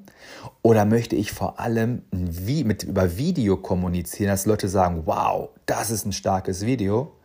Oder 0.62 0.86
möchte 0.86 1.16
ich 1.16 1.32
vor 1.32 1.60
allem 1.60 2.04
wie, 2.12 2.64
mit, 2.64 2.84
über 2.84 3.18
Video 3.18 3.58
kommunizieren, 3.58 4.30
dass 4.30 4.46
Leute 4.46 4.70
sagen, 4.70 5.08
wow, 5.08 5.50
das 5.66 5.90
ist 5.90 6.06
ein 6.06 6.14
starkes 6.14 6.64
Video? 6.64 7.16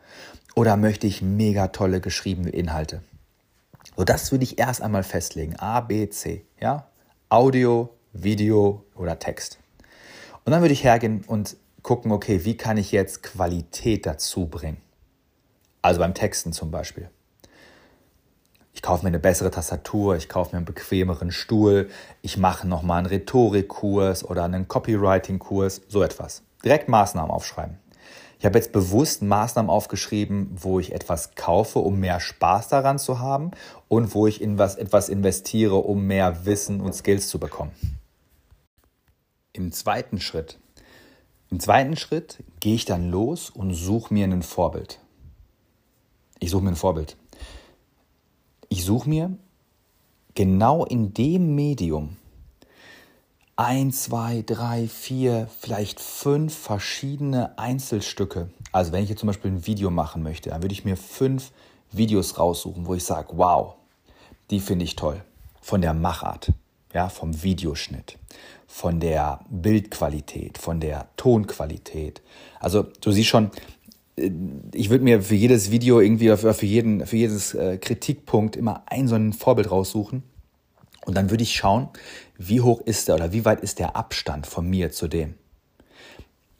Oder 0.54 0.78
möchte 0.78 1.06
ich 1.06 1.20
mega 1.20 1.68
tolle 1.68 2.00
geschriebene 2.00 2.48
Inhalte? 2.48 3.02
So, 3.94 4.04
das 4.04 4.32
würde 4.32 4.44
ich 4.44 4.58
erst 4.58 4.80
einmal 4.80 5.02
festlegen. 5.02 5.56
A, 5.56 5.82
B, 5.82 6.08
C. 6.08 6.46
Ja? 6.62 6.86
Audio, 7.28 7.90
Video 8.14 8.86
oder 8.94 9.18
Text. 9.18 9.58
Und 10.48 10.52
dann 10.52 10.62
würde 10.62 10.72
ich 10.72 10.82
hergehen 10.82 11.24
und 11.26 11.58
gucken, 11.82 12.10
okay, 12.10 12.46
wie 12.46 12.56
kann 12.56 12.78
ich 12.78 12.90
jetzt 12.90 13.22
Qualität 13.22 14.06
dazu 14.06 14.46
bringen? 14.46 14.78
Also 15.82 16.00
beim 16.00 16.14
Texten 16.14 16.54
zum 16.54 16.70
Beispiel. 16.70 17.10
Ich 18.72 18.80
kaufe 18.80 19.02
mir 19.02 19.08
eine 19.08 19.18
bessere 19.18 19.50
Tastatur, 19.50 20.16
ich 20.16 20.30
kaufe 20.30 20.52
mir 20.52 20.56
einen 20.56 20.64
bequemeren 20.64 21.32
Stuhl, 21.32 21.90
ich 22.22 22.38
mache 22.38 22.66
nochmal 22.66 23.00
einen 23.00 23.08
Rhetorikkurs 23.08 24.24
oder 24.24 24.44
einen 24.44 24.68
Copywriting-Kurs, 24.68 25.82
so 25.86 26.02
etwas. 26.02 26.44
Direkt 26.64 26.88
Maßnahmen 26.88 27.30
aufschreiben. 27.30 27.76
Ich 28.38 28.46
habe 28.46 28.56
jetzt 28.56 28.72
bewusst 28.72 29.20
Maßnahmen 29.20 29.70
aufgeschrieben, 29.70 30.48
wo 30.54 30.80
ich 30.80 30.94
etwas 30.94 31.34
kaufe, 31.34 31.80
um 31.80 32.00
mehr 32.00 32.20
Spaß 32.20 32.68
daran 32.68 32.98
zu 32.98 33.18
haben 33.18 33.50
und 33.88 34.14
wo 34.14 34.26
ich 34.26 34.40
in 34.40 34.56
was, 34.56 34.76
etwas 34.76 35.10
investiere, 35.10 35.76
um 35.76 36.06
mehr 36.06 36.46
Wissen 36.46 36.80
und 36.80 36.94
Skills 36.94 37.28
zu 37.28 37.38
bekommen. 37.38 37.97
Im 39.58 39.72
zweiten 39.72 40.20
Schritt, 40.20 40.60
im 41.50 41.58
zweiten 41.58 41.96
Schritt 41.96 42.44
gehe 42.60 42.76
ich 42.76 42.84
dann 42.84 43.10
los 43.10 43.50
und 43.50 43.74
suche 43.74 44.14
mir 44.14 44.24
ein 44.24 44.44
Vorbild. 44.44 45.00
Ich 46.38 46.50
suche 46.50 46.62
mir 46.62 46.70
ein 46.70 46.76
Vorbild. 46.76 47.16
Ich 48.68 48.84
suche 48.84 49.08
mir 49.08 49.36
genau 50.34 50.84
in 50.84 51.12
dem 51.12 51.56
Medium 51.56 52.18
ein, 53.56 53.90
zwei, 53.90 54.44
drei, 54.46 54.86
vier, 54.86 55.48
vielleicht 55.58 55.98
fünf 55.98 56.56
verschiedene 56.56 57.58
Einzelstücke. 57.58 58.50
Also 58.70 58.92
wenn 58.92 59.02
ich 59.02 59.10
jetzt 59.10 59.18
zum 59.18 59.26
Beispiel 59.26 59.50
ein 59.50 59.66
Video 59.66 59.90
machen 59.90 60.22
möchte, 60.22 60.50
dann 60.50 60.62
würde 60.62 60.72
ich 60.72 60.84
mir 60.84 60.96
fünf 60.96 61.50
Videos 61.90 62.38
raussuchen, 62.38 62.86
wo 62.86 62.94
ich 62.94 63.02
sage, 63.02 63.30
wow, 63.32 63.74
die 64.50 64.60
finde 64.60 64.84
ich 64.84 64.94
toll. 64.94 65.24
Von 65.60 65.80
der 65.80 65.94
Machart, 65.94 66.52
ja, 66.92 67.08
vom 67.08 67.42
Videoschnitt, 67.42 68.18
von 68.66 69.00
der 69.00 69.40
Bildqualität, 69.50 70.58
von 70.58 70.80
der 70.80 71.08
Tonqualität. 71.16 72.22
Also 72.60 72.86
du 73.00 73.10
siehst 73.10 73.28
schon, 73.28 73.50
äh, 74.16 74.30
ich 74.72 74.90
würde 74.90 75.04
mir 75.04 75.22
für 75.22 75.34
jedes 75.34 75.70
Video 75.70 76.00
irgendwie 76.00 76.30
oder 76.30 76.54
für 76.54 76.66
jeden, 76.66 77.06
für 77.06 77.16
jedes 77.16 77.54
äh, 77.54 77.78
Kritikpunkt 77.78 78.56
immer 78.56 78.82
ein 78.86 79.08
so 79.08 79.14
ein 79.14 79.32
Vorbild 79.32 79.70
raussuchen 79.70 80.22
und 81.06 81.16
dann 81.16 81.30
würde 81.30 81.42
ich 81.42 81.54
schauen, 81.54 81.88
wie 82.36 82.60
hoch 82.60 82.80
ist 82.82 83.08
der 83.08 83.16
oder 83.16 83.32
wie 83.32 83.44
weit 83.44 83.60
ist 83.60 83.78
der 83.78 83.96
Abstand 83.96 84.46
von 84.46 84.68
mir 84.68 84.92
zu 84.92 85.08
dem. 85.08 85.34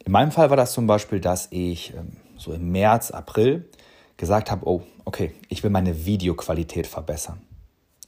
In 0.05 0.11
meinem 0.11 0.31
Fall 0.31 0.49
war 0.49 0.57
das 0.57 0.73
zum 0.73 0.87
Beispiel, 0.87 1.19
dass 1.19 1.47
ich 1.51 1.93
ähm, 1.93 2.13
so 2.37 2.53
im 2.53 2.71
März, 2.71 3.11
April 3.11 3.69
gesagt 4.17 4.49
habe, 4.49 4.67
oh, 4.67 4.81
okay, 5.05 5.33
ich 5.49 5.63
will 5.63 5.69
meine 5.69 6.05
Videoqualität 6.05 6.87
verbessern. 6.87 7.41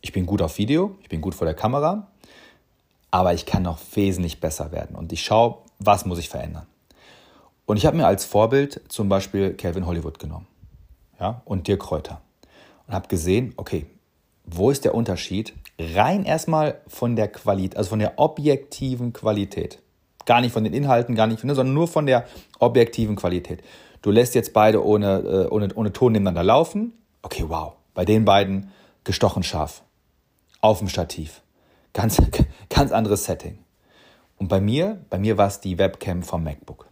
Ich 0.01 0.11
bin 0.11 0.25
gut 0.25 0.41
auf 0.41 0.57
Video, 0.57 0.95
ich 1.01 1.09
bin 1.09 1.21
gut 1.21 1.35
vor 1.35 1.45
der 1.45 1.53
Kamera, 1.53 2.07
aber 3.11 3.33
ich 3.33 3.45
kann 3.45 3.63
noch 3.63 3.79
wesentlich 3.93 4.39
besser 4.39 4.71
werden. 4.71 4.95
Und 4.95 5.13
ich 5.13 5.23
schaue, 5.23 5.59
was 5.79 6.05
muss 6.05 6.19
ich 6.19 6.29
verändern. 6.29 6.65
Und 7.65 7.77
ich 7.77 7.85
habe 7.85 7.95
mir 7.95 8.07
als 8.07 8.25
Vorbild 8.25 8.81
zum 8.89 9.09
Beispiel 9.09 9.53
Calvin 9.53 9.85
Hollywood 9.85 10.19
genommen 10.19 10.47
ja, 11.19 11.41
und 11.45 11.67
Dirk 11.67 11.81
Kräuter 11.81 12.21
und 12.87 12.93
habe 12.93 13.07
gesehen, 13.07 13.53
okay, 13.57 13.85
wo 14.45 14.71
ist 14.71 14.83
der 14.83 14.95
Unterschied 14.95 15.53
rein 15.79 16.25
erstmal 16.25 16.81
von 16.87 17.15
der 17.15 17.27
Qualität, 17.27 17.77
also 17.77 17.91
von 17.91 17.99
der 17.99 18.17
objektiven 18.17 19.13
Qualität. 19.13 19.79
Gar 20.25 20.41
nicht 20.41 20.51
von 20.51 20.63
den 20.63 20.73
Inhalten, 20.73 21.15
gar 21.15 21.27
nicht, 21.27 21.39
sondern 21.39 21.73
nur 21.73 21.87
von 21.87 22.05
der 22.05 22.25
objektiven 22.59 23.15
Qualität. 23.15 23.63
Du 24.01 24.11
lässt 24.11 24.35
jetzt 24.35 24.53
beide 24.53 24.83
ohne, 24.83 25.19
äh, 25.19 25.47
ohne, 25.47 25.73
ohne 25.73 25.93
Ton 25.93 26.11
nebeneinander 26.11 26.43
laufen. 26.43 26.93
Okay, 27.21 27.45
wow. 27.47 27.73
Bei 27.93 28.05
den 28.05 28.25
beiden 28.25 28.71
gestochen 29.03 29.43
scharf. 29.43 29.83
Auf 30.61 30.79
dem 30.79 30.87
Stativ. 30.87 31.41
Ganz, 31.93 32.21
ganz 32.69 32.91
anderes 32.91 33.25
Setting. 33.25 33.59
Und 34.37 34.47
bei 34.47 34.61
mir, 34.61 35.03
bei 35.09 35.19
mir 35.19 35.37
war 35.37 35.47
es 35.47 35.59
die 35.59 35.77
Webcam 35.77 36.23
vom 36.23 36.43
MacBook. 36.43 36.87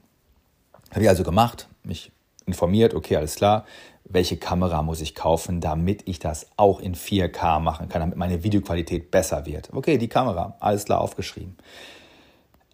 Habe 0.91 1.03
ich 1.03 1.09
also 1.09 1.23
gemacht, 1.23 1.67
mich 1.83 2.11
informiert, 2.45 2.93
okay, 2.93 3.15
alles 3.15 3.35
klar 3.35 3.65
welche 4.09 4.37
Kamera 4.37 4.81
muss 4.81 5.01
ich 5.01 5.15
kaufen, 5.15 5.61
damit 5.61 6.07
ich 6.07 6.19
das 6.19 6.47
auch 6.57 6.79
in 6.79 6.95
4K 6.95 7.59
machen 7.59 7.87
kann, 7.89 8.01
damit 8.01 8.17
meine 8.17 8.43
Videoqualität 8.43 9.11
besser 9.11 9.45
wird. 9.45 9.69
Okay, 9.71 9.97
die 9.97 10.07
Kamera, 10.07 10.55
alles 10.59 10.85
klar 10.85 10.99
aufgeschrieben. 10.99 11.55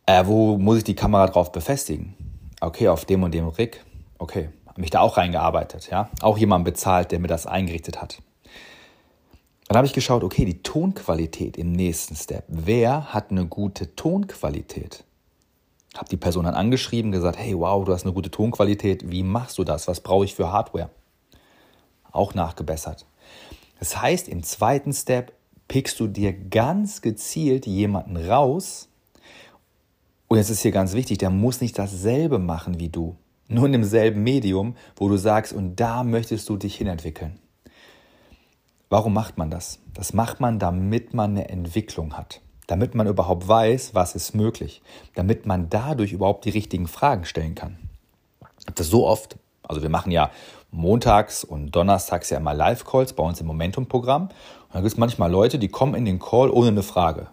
Äh, 0.05 0.25
wo 0.25 0.57
muss 0.57 0.79
ich 0.79 0.83
die 0.85 0.95
Kamera 0.95 1.27
drauf 1.27 1.51
befestigen? 1.51 2.15
Okay, 2.61 2.87
auf 2.87 3.05
dem 3.05 3.23
und 3.23 3.33
dem 3.33 3.47
Rig. 3.49 3.83
Okay, 4.17 4.49
habe 4.65 4.81
mich 4.81 4.91
da 4.91 5.01
auch 5.01 5.17
reingearbeitet, 5.17 5.89
ja. 5.91 6.09
Auch 6.21 6.37
jemand 6.37 6.63
bezahlt, 6.63 7.11
der 7.11 7.19
mir 7.19 7.27
das 7.27 7.45
eingerichtet 7.45 8.01
hat. 8.01 8.21
Dann 9.67 9.77
habe 9.77 9.87
ich 9.87 9.93
geschaut, 9.93 10.23
okay, 10.23 10.45
die 10.45 10.61
Tonqualität 10.61 11.57
im 11.57 11.71
nächsten 11.71 12.15
Step. 12.15 12.45
Wer 12.47 13.13
hat 13.13 13.31
eine 13.31 13.45
gute 13.45 13.95
Tonqualität? 13.95 15.03
Habe 15.95 16.09
die 16.09 16.17
Person 16.17 16.45
dann 16.45 16.53
angeschrieben, 16.53 17.11
gesagt, 17.11 17.37
hey, 17.37 17.57
wow, 17.57 17.83
du 17.83 17.93
hast 17.93 18.03
eine 18.03 18.13
gute 18.13 18.29
Tonqualität. 18.29 19.09
Wie 19.09 19.23
machst 19.23 19.57
du 19.57 19.63
das? 19.63 19.87
Was 19.87 20.01
brauche 20.01 20.25
ich 20.25 20.35
für 20.35 20.51
Hardware? 20.51 20.89
auch 22.15 22.33
nachgebessert. 22.33 23.05
Das 23.79 24.01
heißt, 24.01 24.29
im 24.29 24.43
zweiten 24.43 24.93
Step 24.93 25.33
pickst 25.67 25.99
du 25.99 26.07
dir 26.07 26.33
ganz 26.33 27.01
gezielt 27.01 27.65
jemanden 27.65 28.17
raus. 28.17 28.87
Und 30.27 30.37
jetzt 30.37 30.49
ist 30.49 30.61
hier 30.61 30.71
ganz 30.71 30.93
wichtig, 30.93 31.17
der 31.19 31.29
muss 31.29 31.61
nicht 31.61 31.77
dasselbe 31.77 32.39
machen 32.39 32.79
wie 32.79 32.89
du. 32.89 33.15
Nur 33.47 33.67
in 33.67 33.73
demselben 33.73 34.23
Medium, 34.23 34.75
wo 34.95 35.07
du 35.07 35.17
sagst, 35.17 35.53
und 35.53 35.75
da 35.75 36.03
möchtest 36.03 36.49
du 36.49 36.57
dich 36.57 36.75
hinentwickeln. 36.75 37.39
Warum 38.95 39.11
macht 39.11 39.37
man 39.37 39.49
das? 39.49 39.79
Das 39.93 40.13
macht 40.13 40.39
man, 40.39 40.57
damit 40.57 41.13
man 41.13 41.31
eine 41.31 41.49
Entwicklung 41.49 42.13
hat. 42.15 42.39
Damit 42.65 42.95
man 42.95 43.07
überhaupt 43.07 43.45
weiß, 43.45 43.93
was 43.93 44.15
ist 44.15 44.33
möglich. 44.33 44.81
Damit 45.15 45.45
man 45.45 45.69
dadurch 45.69 46.13
überhaupt 46.13 46.45
die 46.45 46.51
richtigen 46.51 46.87
Fragen 46.87 47.25
stellen 47.25 47.55
kann. 47.55 47.75
Ich 48.57 48.67
habe 48.67 48.75
das 48.75 48.87
so 48.87 49.05
oft, 49.05 49.35
also 49.63 49.81
wir 49.81 49.89
machen 49.89 50.13
ja 50.13 50.31
montags 50.71 51.43
und 51.43 51.75
donnerstags 51.75 52.29
ja 52.29 52.37
immer 52.37 52.53
Live-Calls 52.53 53.11
bei 53.11 53.23
uns 53.23 53.41
im 53.41 53.47
Momentum-Programm. 53.47 54.29
Und 54.29 54.31
da 54.71 54.79
gibt 54.79 54.93
es 54.93 54.97
manchmal 54.97 55.29
Leute, 55.29 55.59
die 55.59 55.67
kommen 55.67 55.95
in 55.95 56.05
den 56.05 56.19
Call 56.19 56.49
ohne 56.49 56.69
eine 56.69 56.81
Frage. 56.81 57.27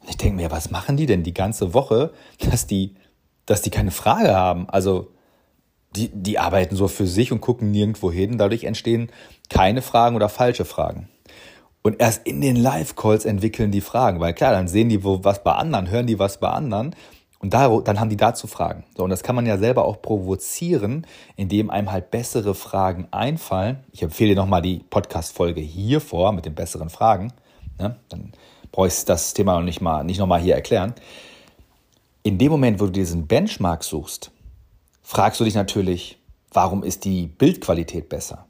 Und 0.00 0.08
ich 0.08 0.16
denke 0.16 0.36
mir, 0.36 0.50
was 0.50 0.70
machen 0.70 0.96
die 0.96 1.04
denn 1.04 1.24
die 1.24 1.34
ganze 1.34 1.74
Woche, 1.74 2.14
dass 2.38 2.66
die, 2.66 2.94
dass 3.44 3.60
die 3.60 3.68
keine 3.68 3.90
Frage 3.90 4.34
haben? 4.34 4.66
Also 4.70 5.11
die, 5.96 6.08
die 6.08 6.38
arbeiten 6.38 6.76
so 6.76 6.88
für 6.88 7.06
sich 7.06 7.32
und 7.32 7.40
gucken 7.40 7.70
nirgendwo 7.70 8.10
hin. 8.10 8.38
Dadurch 8.38 8.64
entstehen 8.64 9.10
keine 9.48 9.82
Fragen 9.82 10.16
oder 10.16 10.28
falsche 10.28 10.64
Fragen. 10.64 11.08
Und 11.82 12.00
erst 12.00 12.26
in 12.26 12.40
den 12.40 12.56
Live-Calls 12.56 13.24
entwickeln 13.24 13.72
die 13.72 13.80
Fragen, 13.80 14.20
weil 14.20 14.34
klar, 14.34 14.52
dann 14.52 14.68
sehen 14.68 14.88
die 14.88 15.02
wo 15.02 15.24
was 15.24 15.42
bei 15.42 15.52
anderen, 15.52 15.90
hören 15.90 16.06
die 16.06 16.18
was 16.18 16.38
bei 16.38 16.48
anderen 16.48 16.94
und 17.40 17.54
da, 17.54 17.76
dann 17.80 17.98
haben 17.98 18.08
die 18.08 18.16
dazu 18.16 18.46
Fragen. 18.46 18.84
So, 18.96 19.02
und 19.02 19.10
das 19.10 19.24
kann 19.24 19.34
man 19.34 19.46
ja 19.46 19.58
selber 19.58 19.84
auch 19.84 20.00
provozieren, 20.00 21.04
indem 21.34 21.70
einem 21.70 21.90
halt 21.90 22.12
bessere 22.12 22.54
Fragen 22.54 23.08
einfallen. 23.10 23.80
Ich 23.90 24.02
empfehle 24.02 24.30
dir 24.30 24.36
nochmal 24.36 24.62
die 24.62 24.84
Podcast-Folge 24.88 25.60
hier 25.60 26.00
vor 26.00 26.30
mit 26.30 26.44
den 26.44 26.54
besseren 26.54 26.88
Fragen. 26.88 27.32
Ne? 27.80 27.96
Dann 28.08 28.32
brauche 28.70 28.86
ich 28.86 29.04
das 29.04 29.34
Thema 29.34 29.56
noch 29.56 29.64
nicht, 29.64 29.80
mal, 29.80 30.04
nicht 30.04 30.18
nochmal 30.18 30.40
hier 30.40 30.54
erklären. 30.54 30.94
In 32.22 32.38
dem 32.38 32.52
Moment, 32.52 32.78
wo 32.78 32.84
du 32.86 32.92
diesen 32.92 33.26
Benchmark 33.26 33.82
suchst, 33.82 34.30
fragst 35.02 35.40
du 35.40 35.44
dich 35.44 35.54
natürlich, 35.54 36.18
warum 36.52 36.82
ist 36.82 37.04
die 37.04 37.26
Bildqualität 37.26 38.08
besser? 38.08 38.46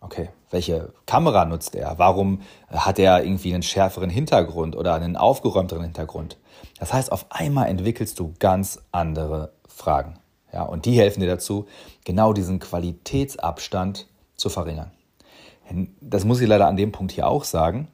Okay, 0.00 0.30
welche 0.50 0.92
Kamera 1.06 1.44
nutzt 1.44 1.74
er? 1.74 1.98
Warum 1.98 2.42
hat 2.68 2.98
er 2.98 3.24
irgendwie 3.24 3.52
einen 3.52 3.62
schärferen 3.62 4.10
Hintergrund 4.10 4.76
oder 4.76 4.94
einen 4.94 5.16
aufgeräumteren 5.16 5.82
Hintergrund? 5.82 6.38
Das 6.78 6.92
heißt, 6.92 7.10
auf 7.10 7.26
einmal 7.30 7.68
entwickelst 7.68 8.18
du 8.18 8.34
ganz 8.38 8.80
andere 8.92 9.52
Fragen. 9.66 10.14
Ja, 10.52 10.62
und 10.62 10.86
die 10.86 10.96
helfen 10.96 11.20
dir 11.20 11.26
dazu, 11.26 11.66
genau 12.04 12.32
diesen 12.32 12.58
Qualitätsabstand 12.58 14.06
zu 14.34 14.48
verringern. 14.48 14.92
Das 16.00 16.24
muss 16.24 16.40
ich 16.40 16.48
leider 16.48 16.66
an 16.66 16.76
dem 16.76 16.92
Punkt 16.92 17.12
hier 17.12 17.26
auch 17.26 17.44
sagen. 17.44 17.88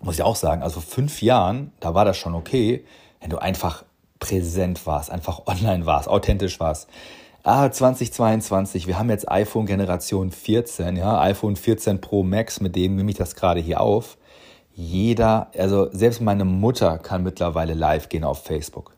Muss 0.00 0.14
ich 0.14 0.22
auch 0.22 0.36
sagen, 0.36 0.62
also 0.62 0.80
vor 0.80 0.90
fünf 0.90 1.22
Jahren, 1.22 1.72
da 1.78 1.94
war 1.94 2.04
das 2.04 2.16
schon 2.16 2.34
okay, 2.34 2.84
wenn 3.20 3.30
du 3.30 3.38
einfach 3.38 3.84
präsent 4.20 4.86
warst, 4.86 5.10
einfach 5.10 5.42
online 5.46 5.86
warst, 5.86 6.08
authentisch 6.08 6.60
warst. 6.60 6.88
Ah, 7.42 7.70
2022, 7.70 8.86
wir 8.86 8.98
haben 8.98 9.10
jetzt 9.10 9.30
iPhone 9.30 9.66
Generation 9.66 10.30
14, 10.30 10.96
ja, 10.96 11.20
iPhone 11.22 11.56
14 11.56 12.00
Pro 12.00 12.22
Max, 12.22 12.60
mit 12.60 12.76
dem 12.76 12.96
nehme 12.96 13.10
ich 13.10 13.16
das 13.16 13.34
gerade 13.34 13.60
hier 13.60 13.80
auf 13.80 14.18
jeder, 14.80 15.50
also 15.56 15.90
selbst 15.92 16.20
meine 16.20 16.44
Mutter 16.44 16.98
kann 16.98 17.22
mittlerweile 17.22 17.74
live 17.74 18.08
gehen 18.08 18.24
auf 18.24 18.44
Facebook. 18.44 18.96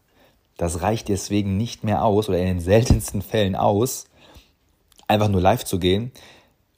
Das 0.57 0.83
reicht 0.83 1.09
deswegen 1.09 1.57
nicht 1.57 1.83
mehr 1.83 2.05
aus 2.05 2.29
oder 2.29 2.39
in 2.39 2.47
den 2.47 2.61
seltensten 2.61 3.21
Fällen 3.21 3.57
aus, 3.57 4.07
einfach 5.09 5.29
nur 5.29 5.41
live 5.41 5.65
zu 5.65 5.79
gehen, 5.79 6.13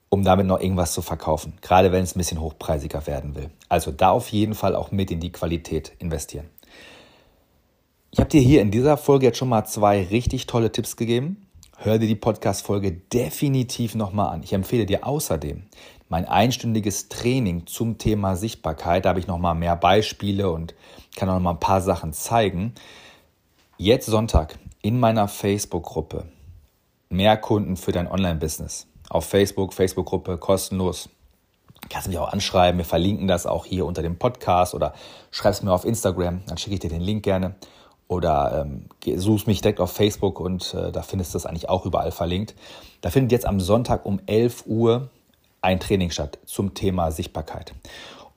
um 0.09 0.25
damit 0.25 0.47
noch 0.47 0.61
irgendwas 0.61 0.95
zu 0.95 1.03
verkaufen. 1.03 1.55
Gerade 1.61 1.93
wenn 1.93 2.03
es 2.03 2.15
ein 2.15 2.19
bisschen 2.19 2.41
hochpreisiger 2.41 3.07
werden 3.07 3.35
will. 3.35 3.51
Also 3.69 3.91
da 3.91 4.11
auf 4.11 4.29
jeden 4.29 4.55
Fall 4.55 4.75
auch 4.75 4.91
mit 4.91 5.11
in 5.11 5.21
die 5.21 5.33
Qualität 5.33 5.93
investieren. 5.99 6.49
Ich 8.15 8.21
habe 8.21 8.31
dir 8.31 8.41
hier 8.41 8.63
in 8.63 8.71
dieser 8.71 8.97
Folge 8.97 9.27
jetzt 9.27 9.39
schon 9.39 9.49
mal 9.49 9.65
zwei 9.65 10.05
richtig 10.05 10.47
tolle 10.47 10.71
Tipps 10.71 10.95
gegeben. 10.97 11.49
Hör 11.79 11.99
dir 11.99 12.07
die 12.07 12.15
Podcast-Folge 12.15 12.93
definitiv 12.93 13.97
nochmal 13.97 14.33
an. 14.33 14.45
Ich 14.45 14.53
empfehle 14.53 14.87
dir 14.87 15.05
außerdem 15.05 15.65
mein 16.09 16.25
einstündiges 16.25 17.09
Training 17.09 17.67
zum 17.67 17.99
Thema 17.99 18.37
Sichtbarkeit. 18.37 19.05
Da 19.05 19.09
habe 19.09 19.19
ich 19.19 19.27
nochmal 19.27 19.57
mehr 19.57 19.75
Beispiele 19.75 20.49
und 20.49 20.77
kann 21.17 21.29
auch 21.29 21.35
nochmal 21.35 21.55
ein 21.55 21.59
paar 21.59 21.81
Sachen 21.81 22.13
zeigen. 22.13 22.75
Jetzt 23.79 24.07
Sonntag 24.07 24.61
in 24.81 25.01
meiner 25.01 25.27
Facebook-Gruppe. 25.27 26.29
Mehr 27.09 27.37
Kunden 27.37 27.77
für 27.77 27.91
dein 27.91 28.07
Online-Business. 28.07 28.87
Auf 29.09 29.25
Facebook, 29.25 29.75
Facebook-Gruppe, 29.75 30.39
kostenlos. 30.39 31.09
Kannst 31.89 32.07
mich 32.07 32.19
auch 32.19 32.33
anschreiben. 32.33 32.79
Wir 32.79 32.85
verlinken 32.85 33.27
das 33.27 33.45
auch 33.45 33.67
hier 33.67 33.85
unter 33.85 34.03
dem 34.03 34.19
Podcast 34.21 34.73
oder 34.73 34.95
schreibst 35.33 35.65
mir 35.65 35.73
auf 35.73 35.85
Instagram. 35.85 36.43
Dann 36.47 36.59
schicke 36.59 36.75
ich 36.75 36.81
dir 36.81 36.91
den 36.91 37.03
Link 37.03 37.25
gerne. 37.25 37.57
Oder 38.15 38.65
ähm, 38.65 38.87
suchst 39.19 39.49
mich 39.49 39.61
direkt 39.61 39.81
auf 39.81 39.91
Facebook 39.91 40.39
und 40.39 40.73
äh, 40.73 40.93
da 40.93 41.03
findest 41.03 41.35
du 41.35 41.37
das 41.37 41.47
eigentlich 41.47 41.69
auch 41.69 41.85
überall 41.85 42.13
verlinkt. 42.13 42.55
Da 43.01 43.11
findet 43.11 43.33
jetzt 43.33 43.45
am 43.45 43.59
Sonntag 43.59 44.07
um 44.07 44.21
11 44.27 44.65
Uhr 44.67 45.11
ein 45.61 45.81
Training 45.81 46.11
statt 46.11 46.39
zum 46.47 46.75
Thema 46.75 47.11
Sichtbarkeit. 47.11 47.75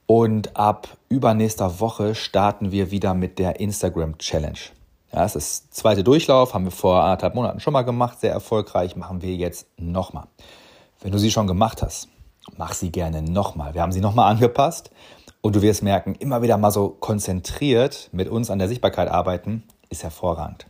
Und 0.08 0.56
ab 0.58 0.88
übernächster 1.10 1.80
Woche 1.80 2.16
starten 2.16 2.72
wir 2.72 2.90
wieder 2.90 3.14
mit 3.14 3.38
der 3.38 3.60
Instagram 3.60 4.18
Challenge. 4.18 4.58
Ja, 5.14 5.26
es 5.26 5.36
ist 5.36 5.74
zweite 5.76 6.04
Durchlauf, 6.04 6.56
haben 6.56 6.66
wir 6.66 6.72
vor 6.72 7.04
anderthalb 7.04 7.36
Monaten 7.36 7.60
schon 7.60 7.74
mal 7.74 7.84
gemacht, 7.84 8.20
sehr 8.20 8.32
erfolgreich, 8.32 8.96
machen 8.96 9.22
wir 9.22 9.36
jetzt 9.36 9.68
nochmal. 9.78 10.28
Wenn 11.02 11.12
du 11.12 11.20
sie 11.20 11.30
schon 11.30 11.46
gemacht 11.46 11.84
hast, 11.84 12.08
mach 12.58 12.74
sie 12.74 12.92
gerne 12.92 13.22
nochmal. 13.22 13.76
Wir 13.76 13.84
haben 13.84 13.92
sie 13.92 14.02
nochmal 14.02 14.32
angepasst 14.32 14.90
Und 15.48 15.56
du 15.56 15.62
wirst 15.62 15.82
merken, 15.82 16.14
immer 16.16 16.42
wieder 16.42 16.58
mal 16.58 16.72
so 16.72 16.90
konzentriert 16.90 18.10
mit 18.12 18.28
uns 18.28 18.50
an 18.50 18.60
der 18.60 18.68
Sichtbarkeit 18.68 19.08
arbeiten, 19.08 19.64
ist 19.90 20.04
hervorragend. 20.04 20.68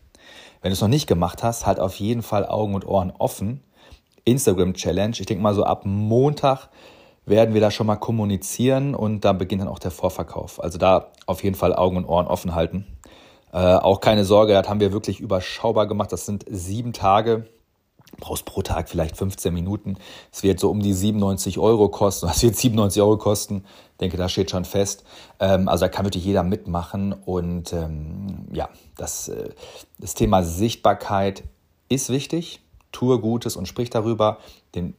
Wenn 0.62 0.70
du 0.70 0.74
es 0.74 0.82
noch 0.82 0.88
nicht 0.88 1.08
gemacht 1.08 1.42
hast, 1.42 1.66
halt 1.66 1.80
auf 1.80 1.96
jeden 1.96 2.22
Fall 2.22 2.46
Augen 2.46 2.76
und 2.76 2.86
Ohren 2.86 3.12
offen. 3.18 3.64
Instagram 4.24 4.76
Challenge. 4.76 5.16
Ich 5.18 5.26
denke 5.26 5.42
mal 5.42 5.56
so 5.56 5.64
ab 5.64 5.82
Montag 5.86 6.70
werden 7.26 7.56
wir 7.56 7.62
da 7.62 7.72
schon 7.72 7.88
mal 7.88 7.96
kommunizieren 7.96 8.94
und 8.94 9.26
da 9.26 9.34
beginnt 9.34 9.64
dann 9.64 9.68
auch 9.68 9.80
der 9.80 9.90
Vorverkauf. 9.90 10.64
Also 10.64 10.78
da 10.78 11.08
auf 11.26 11.44
jeden 11.44 11.56
Fall 11.56 11.74
Augen 11.74 11.98
und 11.98 12.06
Ohren 12.06 12.28
offen 12.28 12.54
halten. 12.54 12.86
Äh, 13.52 13.58
auch 13.58 14.00
keine 14.00 14.26
Sorge, 14.26 14.54
das 14.54 14.70
haben 14.70 14.80
wir 14.80 14.94
wirklich 14.94 15.20
überschaubar 15.20 15.88
gemacht. 15.88 16.12
Das 16.12 16.28
sind 16.28 16.46
sieben 16.52 16.94
Tage 16.94 17.48
brauchst 18.20 18.46
pro 18.46 18.62
Tag 18.62 18.90
vielleicht 18.90 19.18
15 19.18 19.54
Minuten. 19.54 19.98
Es 20.32 20.44
wird 20.44 20.60
so 20.60 20.70
um 20.70 20.82
die 20.82 20.94
97 20.94 21.60
Euro 21.60 21.90
kosten. 21.90 22.28
Was 22.30 22.44
wird 22.44 22.56
97 22.56 23.02
Euro 23.02 23.18
kosten? 23.18 23.64
Ich 23.92 23.98
denke, 24.00 24.18
da 24.18 24.30
steht 24.30 24.52
schon 24.52 24.66
fest. 24.66 25.04
Ähm, 25.40 25.68
also 25.68 25.86
da 25.86 25.90
kann 25.90 26.06
wirklich 26.06 26.26
jeder 26.26 26.44
mitmachen. 26.44 27.14
Und 27.14 27.74
ähm, 27.74 28.48
ja, 28.52 28.70
das, 28.98 29.30
äh, 29.30 29.50
das 29.98 30.14
Thema 30.14 30.44
Sichtbarkeit 30.44 31.44
ist 31.90 32.10
wichtig. 32.10 32.62
Tue 32.92 33.20
Gutes 33.20 33.56
und 33.56 33.68
sprich 33.68 33.90
darüber. 33.90 34.40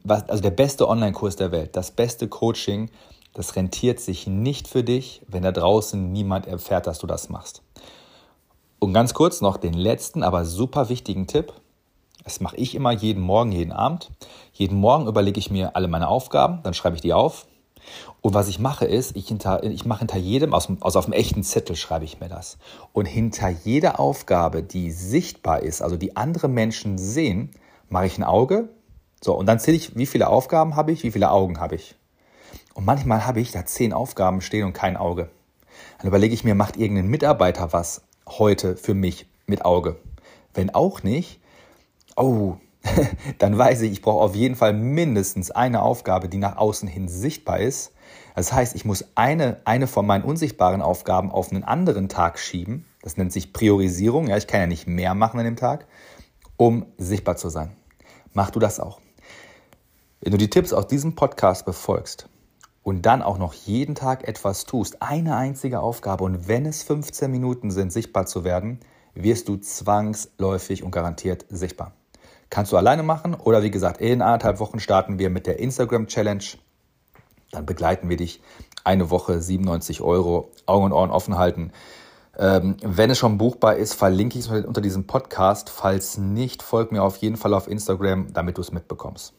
Also 0.05 0.41
der 0.43 0.51
beste 0.51 0.87
Online-Kurs 0.87 1.35
der 1.35 1.51
Welt, 1.51 1.75
das 1.75 1.91
beste 1.91 2.27
Coaching, 2.27 2.89
das 3.33 3.55
rentiert 3.55 3.99
sich 3.99 4.27
nicht 4.27 4.67
für 4.67 4.83
dich, 4.83 5.21
wenn 5.27 5.43
da 5.43 5.51
draußen 5.51 6.11
niemand 6.11 6.47
erfährt, 6.47 6.87
dass 6.87 6.99
du 6.99 7.07
das 7.07 7.29
machst. 7.29 7.61
Und 8.79 8.93
ganz 8.93 9.13
kurz 9.13 9.41
noch 9.41 9.57
den 9.57 9.73
letzten, 9.73 10.23
aber 10.23 10.45
super 10.45 10.89
wichtigen 10.89 11.27
Tipp. 11.27 11.53
Das 12.29 12.41
mache 12.41 12.57
ich 12.57 12.75
immer 12.75 12.91
jeden 12.91 13.23
Morgen, 13.23 13.51
jeden 13.51 13.71
Abend. 13.71 14.11
Jeden 14.53 14.77
Morgen 14.77 15.07
überlege 15.07 15.39
ich 15.39 15.49
mir 15.49 15.75
alle 15.75 15.87
meine 15.87 16.07
Aufgaben, 16.07 16.61
dann 16.61 16.75
schreibe 16.75 16.95
ich 16.95 17.01
die 17.01 17.11
auf. 17.11 17.47
Und 18.21 18.35
was 18.35 18.47
ich 18.47 18.59
mache 18.59 18.85
ist, 18.85 19.15
ich, 19.15 19.27
hinter, 19.27 19.63
ich 19.63 19.83
mache 19.83 20.01
hinter 20.01 20.19
jedem, 20.19 20.53
also 20.53 20.77
auf 20.79 21.05
einem 21.05 21.13
echten 21.13 21.41
Zettel 21.41 21.75
schreibe 21.75 22.05
ich 22.05 22.19
mir 22.19 22.29
das. 22.29 22.59
Und 22.93 23.05
hinter 23.05 23.49
jeder 23.49 23.99
Aufgabe, 23.99 24.61
die 24.61 24.91
sichtbar 24.91 25.63
ist, 25.63 25.81
also 25.81 25.97
die 25.97 26.17
andere 26.17 26.49
Menschen 26.49 26.99
sehen, 26.99 27.49
mache 27.89 28.05
ich 28.05 28.19
ein 28.19 28.23
Auge. 28.23 28.69
So, 29.21 29.33
und 29.33 29.47
dann 29.47 29.59
zähle 29.59 29.77
ich, 29.77 29.95
wie 29.95 30.05
viele 30.05 30.27
Aufgaben 30.27 30.75
habe 30.75 30.91
ich, 30.91 31.01
wie 31.01 31.11
viele 31.11 31.31
Augen 31.31 31.59
habe 31.59 31.73
ich. 31.73 31.95
Und 32.75 32.85
manchmal 32.85 33.25
habe 33.25 33.41
ich 33.41 33.49
da 33.49 33.65
zehn 33.65 33.91
Aufgaben 33.91 34.41
stehen 34.41 34.67
und 34.67 34.73
kein 34.73 34.97
Auge. 34.97 35.31
Dann 35.97 36.07
überlege 36.07 36.35
ich 36.35 36.43
mir, 36.43 36.53
macht 36.53 36.77
irgendein 36.77 37.07
Mitarbeiter 37.07 37.73
was 37.73 38.03
heute 38.27 38.77
für 38.77 38.93
mich 38.93 39.25
mit 39.47 39.65
Auge? 39.65 39.95
Wenn 40.53 40.69
auch 40.69 41.01
nicht, 41.01 41.39
oh, 42.19 42.57
dann 43.39 43.57
weiß 43.57 43.81
ich, 43.81 43.91
ich 43.91 44.01
brauche 44.01 44.23
auf 44.23 44.35
jeden 44.35 44.55
Fall 44.55 44.73
mindestens 44.73 45.51
eine 45.51 45.81
Aufgabe, 45.81 46.29
die 46.29 46.37
nach 46.37 46.57
außen 46.57 46.87
hin 46.87 47.07
sichtbar 47.07 47.59
ist. 47.59 47.91
Das 48.35 48.53
heißt, 48.53 48.75
ich 48.75 48.85
muss 48.85 49.05
eine, 49.15 49.59
eine 49.65 49.87
von 49.87 50.05
meinen 50.05 50.23
unsichtbaren 50.23 50.81
Aufgaben 50.81 51.31
auf 51.31 51.51
einen 51.51 51.63
anderen 51.63 52.07
Tag 52.07 52.39
schieben. 52.39 52.85
Das 53.01 53.17
nennt 53.17 53.33
sich 53.33 53.53
Priorisierung. 53.53 54.27
Ja, 54.27 54.37
ich 54.37 54.47
kann 54.47 54.61
ja 54.61 54.67
nicht 54.67 54.87
mehr 54.87 55.13
machen 55.13 55.39
an 55.39 55.45
dem 55.45 55.57
Tag, 55.57 55.87
um 56.55 56.85
sichtbar 56.97 57.35
zu 57.35 57.49
sein. 57.49 57.75
Mach 58.33 58.49
du 58.49 58.59
das 58.59 58.79
auch. 58.79 58.99
Wenn 60.21 60.31
du 60.31 60.37
die 60.37 60.49
Tipps 60.49 60.73
aus 60.73 60.87
diesem 60.87 61.15
Podcast 61.15 61.65
befolgst 61.65 62.29
und 62.83 63.05
dann 63.05 63.21
auch 63.21 63.37
noch 63.37 63.53
jeden 63.53 63.95
Tag 63.95 64.27
etwas 64.27 64.65
tust, 64.65 65.01
eine 65.01 65.35
einzige 65.35 65.81
Aufgabe 65.81 66.23
und 66.23 66.47
wenn 66.47 66.65
es 66.65 66.83
15 66.83 67.29
Minuten 67.29 67.71
sind, 67.71 67.91
sichtbar 67.91 68.25
zu 68.25 68.43
werden, 68.43 68.79
wirst 69.15 69.47
du 69.49 69.57
zwangsläufig 69.57 70.83
und 70.83 70.91
garantiert 70.91 71.45
sichtbar. 71.49 71.93
Kannst 72.49 72.71
du 72.71 72.77
alleine 72.77 73.03
machen 73.03 73.35
oder 73.35 73.61
wie 73.63 73.71
gesagt, 73.71 74.01
in 74.01 74.21
anderthalb 74.21 74.59
Wochen 74.59 74.79
starten 74.79 75.19
wir 75.19 75.29
mit 75.29 75.45
der 75.45 75.59
Instagram 75.59 76.07
Challenge. 76.07 76.43
Dann 77.51 77.65
begleiten 77.65 78.09
wir 78.09 78.17
dich 78.17 78.41
eine 78.83 79.09
Woche 79.09 79.41
97 79.41 80.01
Euro, 80.01 80.51
Augen 80.65 80.85
und 80.85 80.93
Ohren 80.93 81.11
offen 81.11 81.37
halten. 81.37 81.71
Ähm, 82.37 82.77
wenn 82.81 83.09
es 83.09 83.17
schon 83.17 83.37
buchbar 83.37 83.75
ist, 83.75 83.93
verlinke 83.93 84.39
ich 84.39 84.49
es 84.49 84.65
unter 84.65 84.81
diesem 84.81 85.05
Podcast. 85.05 85.69
Falls 85.69 86.17
nicht, 86.17 86.63
folg 86.63 86.91
mir 86.91 87.03
auf 87.03 87.17
jeden 87.17 87.35
Fall 87.35 87.53
auf 87.53 87.67
Instagram, 87.67 88.33
damit 88.33 88.57
du 88.57 88.61
es 88.61 88.71
mitbekommst. 88.71 89.33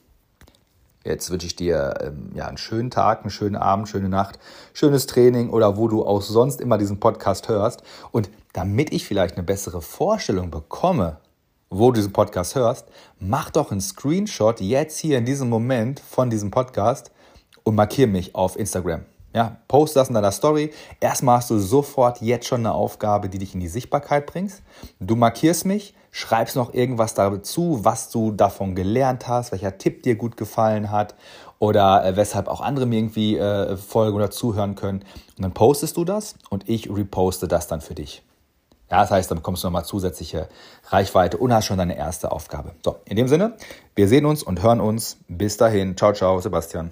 Jetzt 1.02 1.30
wünsche 1.30 1.46
ich 1.46 1.56
dir 1.56 1.94
ähm, 2.02 2.30
ja, 2.34 2.46
einen 2.46 2.58
schönen 2.58 2.90
Tag, 2.90 3.22
einen 3.22 3.30
schönen 3.30 3.56
Abend, 3.56 3.88
schöne 3.88 4.10
Nacht, 4.10 4.38
schönes 4.74 5.06
Training 5.06 5.48
oder 5.48 5.78
wo 5.78 5.88
du 5.88 6.04
auch 6.04 6.20
sonst 6.20 6.60
immer 6.60 6.76
diesen 6.76 7.00
Podcast 7.00 7.48
hörst. 7.48 7.82
Und 8.12 8.28
damit 8.52 8.92
ich 8.92 9.06
vielleicht 9.06 9.36
eine 9.36 9.44
bessere 9.44 9.80
Vorstellung 9.80 10.50
bekomme, 10.50 11.16
wo 11.70 11.92
du 11.92 12.00
diesen 12.00 12.12
Podcast 12.12 12.56
hörst, 12.56 12.86
mach 13.20 13.50
doch 13.50 13.70
einen 13.70 13.80
Screenshot 13.80 14.60
jetzt 14.60 14.98
hier 14.98 15.18
in 15.18 15.24
diesem 15.24 15.48
Moment 15.48 16.00
von 16.00 16.28
diesem 16.28 16.50
Podcast 16.50 17.12
und 17.62 17.76
markier 17.76 18.08
mich 18.08 18.34
auf 18.34 18.58
Instagram. 18.58 19.04
Ja, 19.32 19.58
post 19.68 19.94
das 19.94 20.08
in 20.08 20.14
deiner 20.14 20.32
Story. 20.32 20.72
Erstmal 20.98 21.36
hast 21.36 21.50
du 21.50 21.58
sofort 21.58 22.20
jetzt 22.20 22.48
schon 22.48 22.60
eine 22.60 22.74
Aufgabe, 22.74 23.28
die 23.28 23.38
dich 23.38 23.54
in 23.54 23.60
die 23.60 23.68
Sichtbarkeit 23.68 24.26
bringst. 24.26 24.62
Du 24.98 25.14
markierst 25.14 25.64
mich, 25.64 25.94
schreibst 26.10 26.56
noch 26.56 26.74
irgendwas 26.74 27.14
dazu, 27.14 27.84
was 27.84 28.10
du 28.10 28.32
davon 28.32 28.74
gelernt 28.74 29.28
hast, 29.28 29.52
welcher 29.52 29.78
Tipp 29.78 30.02
dir 30.02 30.16
gut 30.16 30.36
gefallen 30.36 30.90
hat 30.90 31.14
oder 31.60 32.04
äh, 32.04 32.16
weshalb 32.16 32.48
auch 32.48 32.60
andere 32.60 32.86
mir 32.86 32.98
irgendwie 32.98 33.36
äh, 33.36 33.76
folgen 33.76 34.16
oder 34.16 34.32
zuhören 34.32 34.74
können. 34.74 35.04
Und 35.36 35.42
dann 35.42 35.54
postest 35.54 35.96
du 35.96 36.04
das 36.04 36.34
und 36.48 36.68
ich 36.68 36.90
reposte 36.90 37.46
das 37.46 37.68
dann 37.68 37.80
für 37.80 37.94
dich. 37.94 38.24
Das 38.90 39.10
heißt, 39.10 39.30
dann 39.30 39.38
bekommst 39.38 39.64
du 39.64 39.68
nochmal 39.68 39.86
zusätzliche 39.86 40.48
Reichweite 40.88 41.38
und 41.38 41.54
hast 41.54 41.64
schon 41.64 41.78
deine 41.78 41.96
erste 41.96 42.32
Aufgabe. 42.32 42.72
So, 42.84 42.96
in 43.06 43.16
dem 43.16 43.28
Sinne, 43.28 43.56
wir 43.94 44.08
sehen 44.08 44.26
uns 44.26 44.42
und 44.42 44.62
hören 44.62 44.80
uns. 44.80 45.16
Bis 45.28 45.56
dahin. 45.56 45.96
Ciao, 45.96 46.12
ciao, 46.12 46.40
Sebastian. 46.40 46.90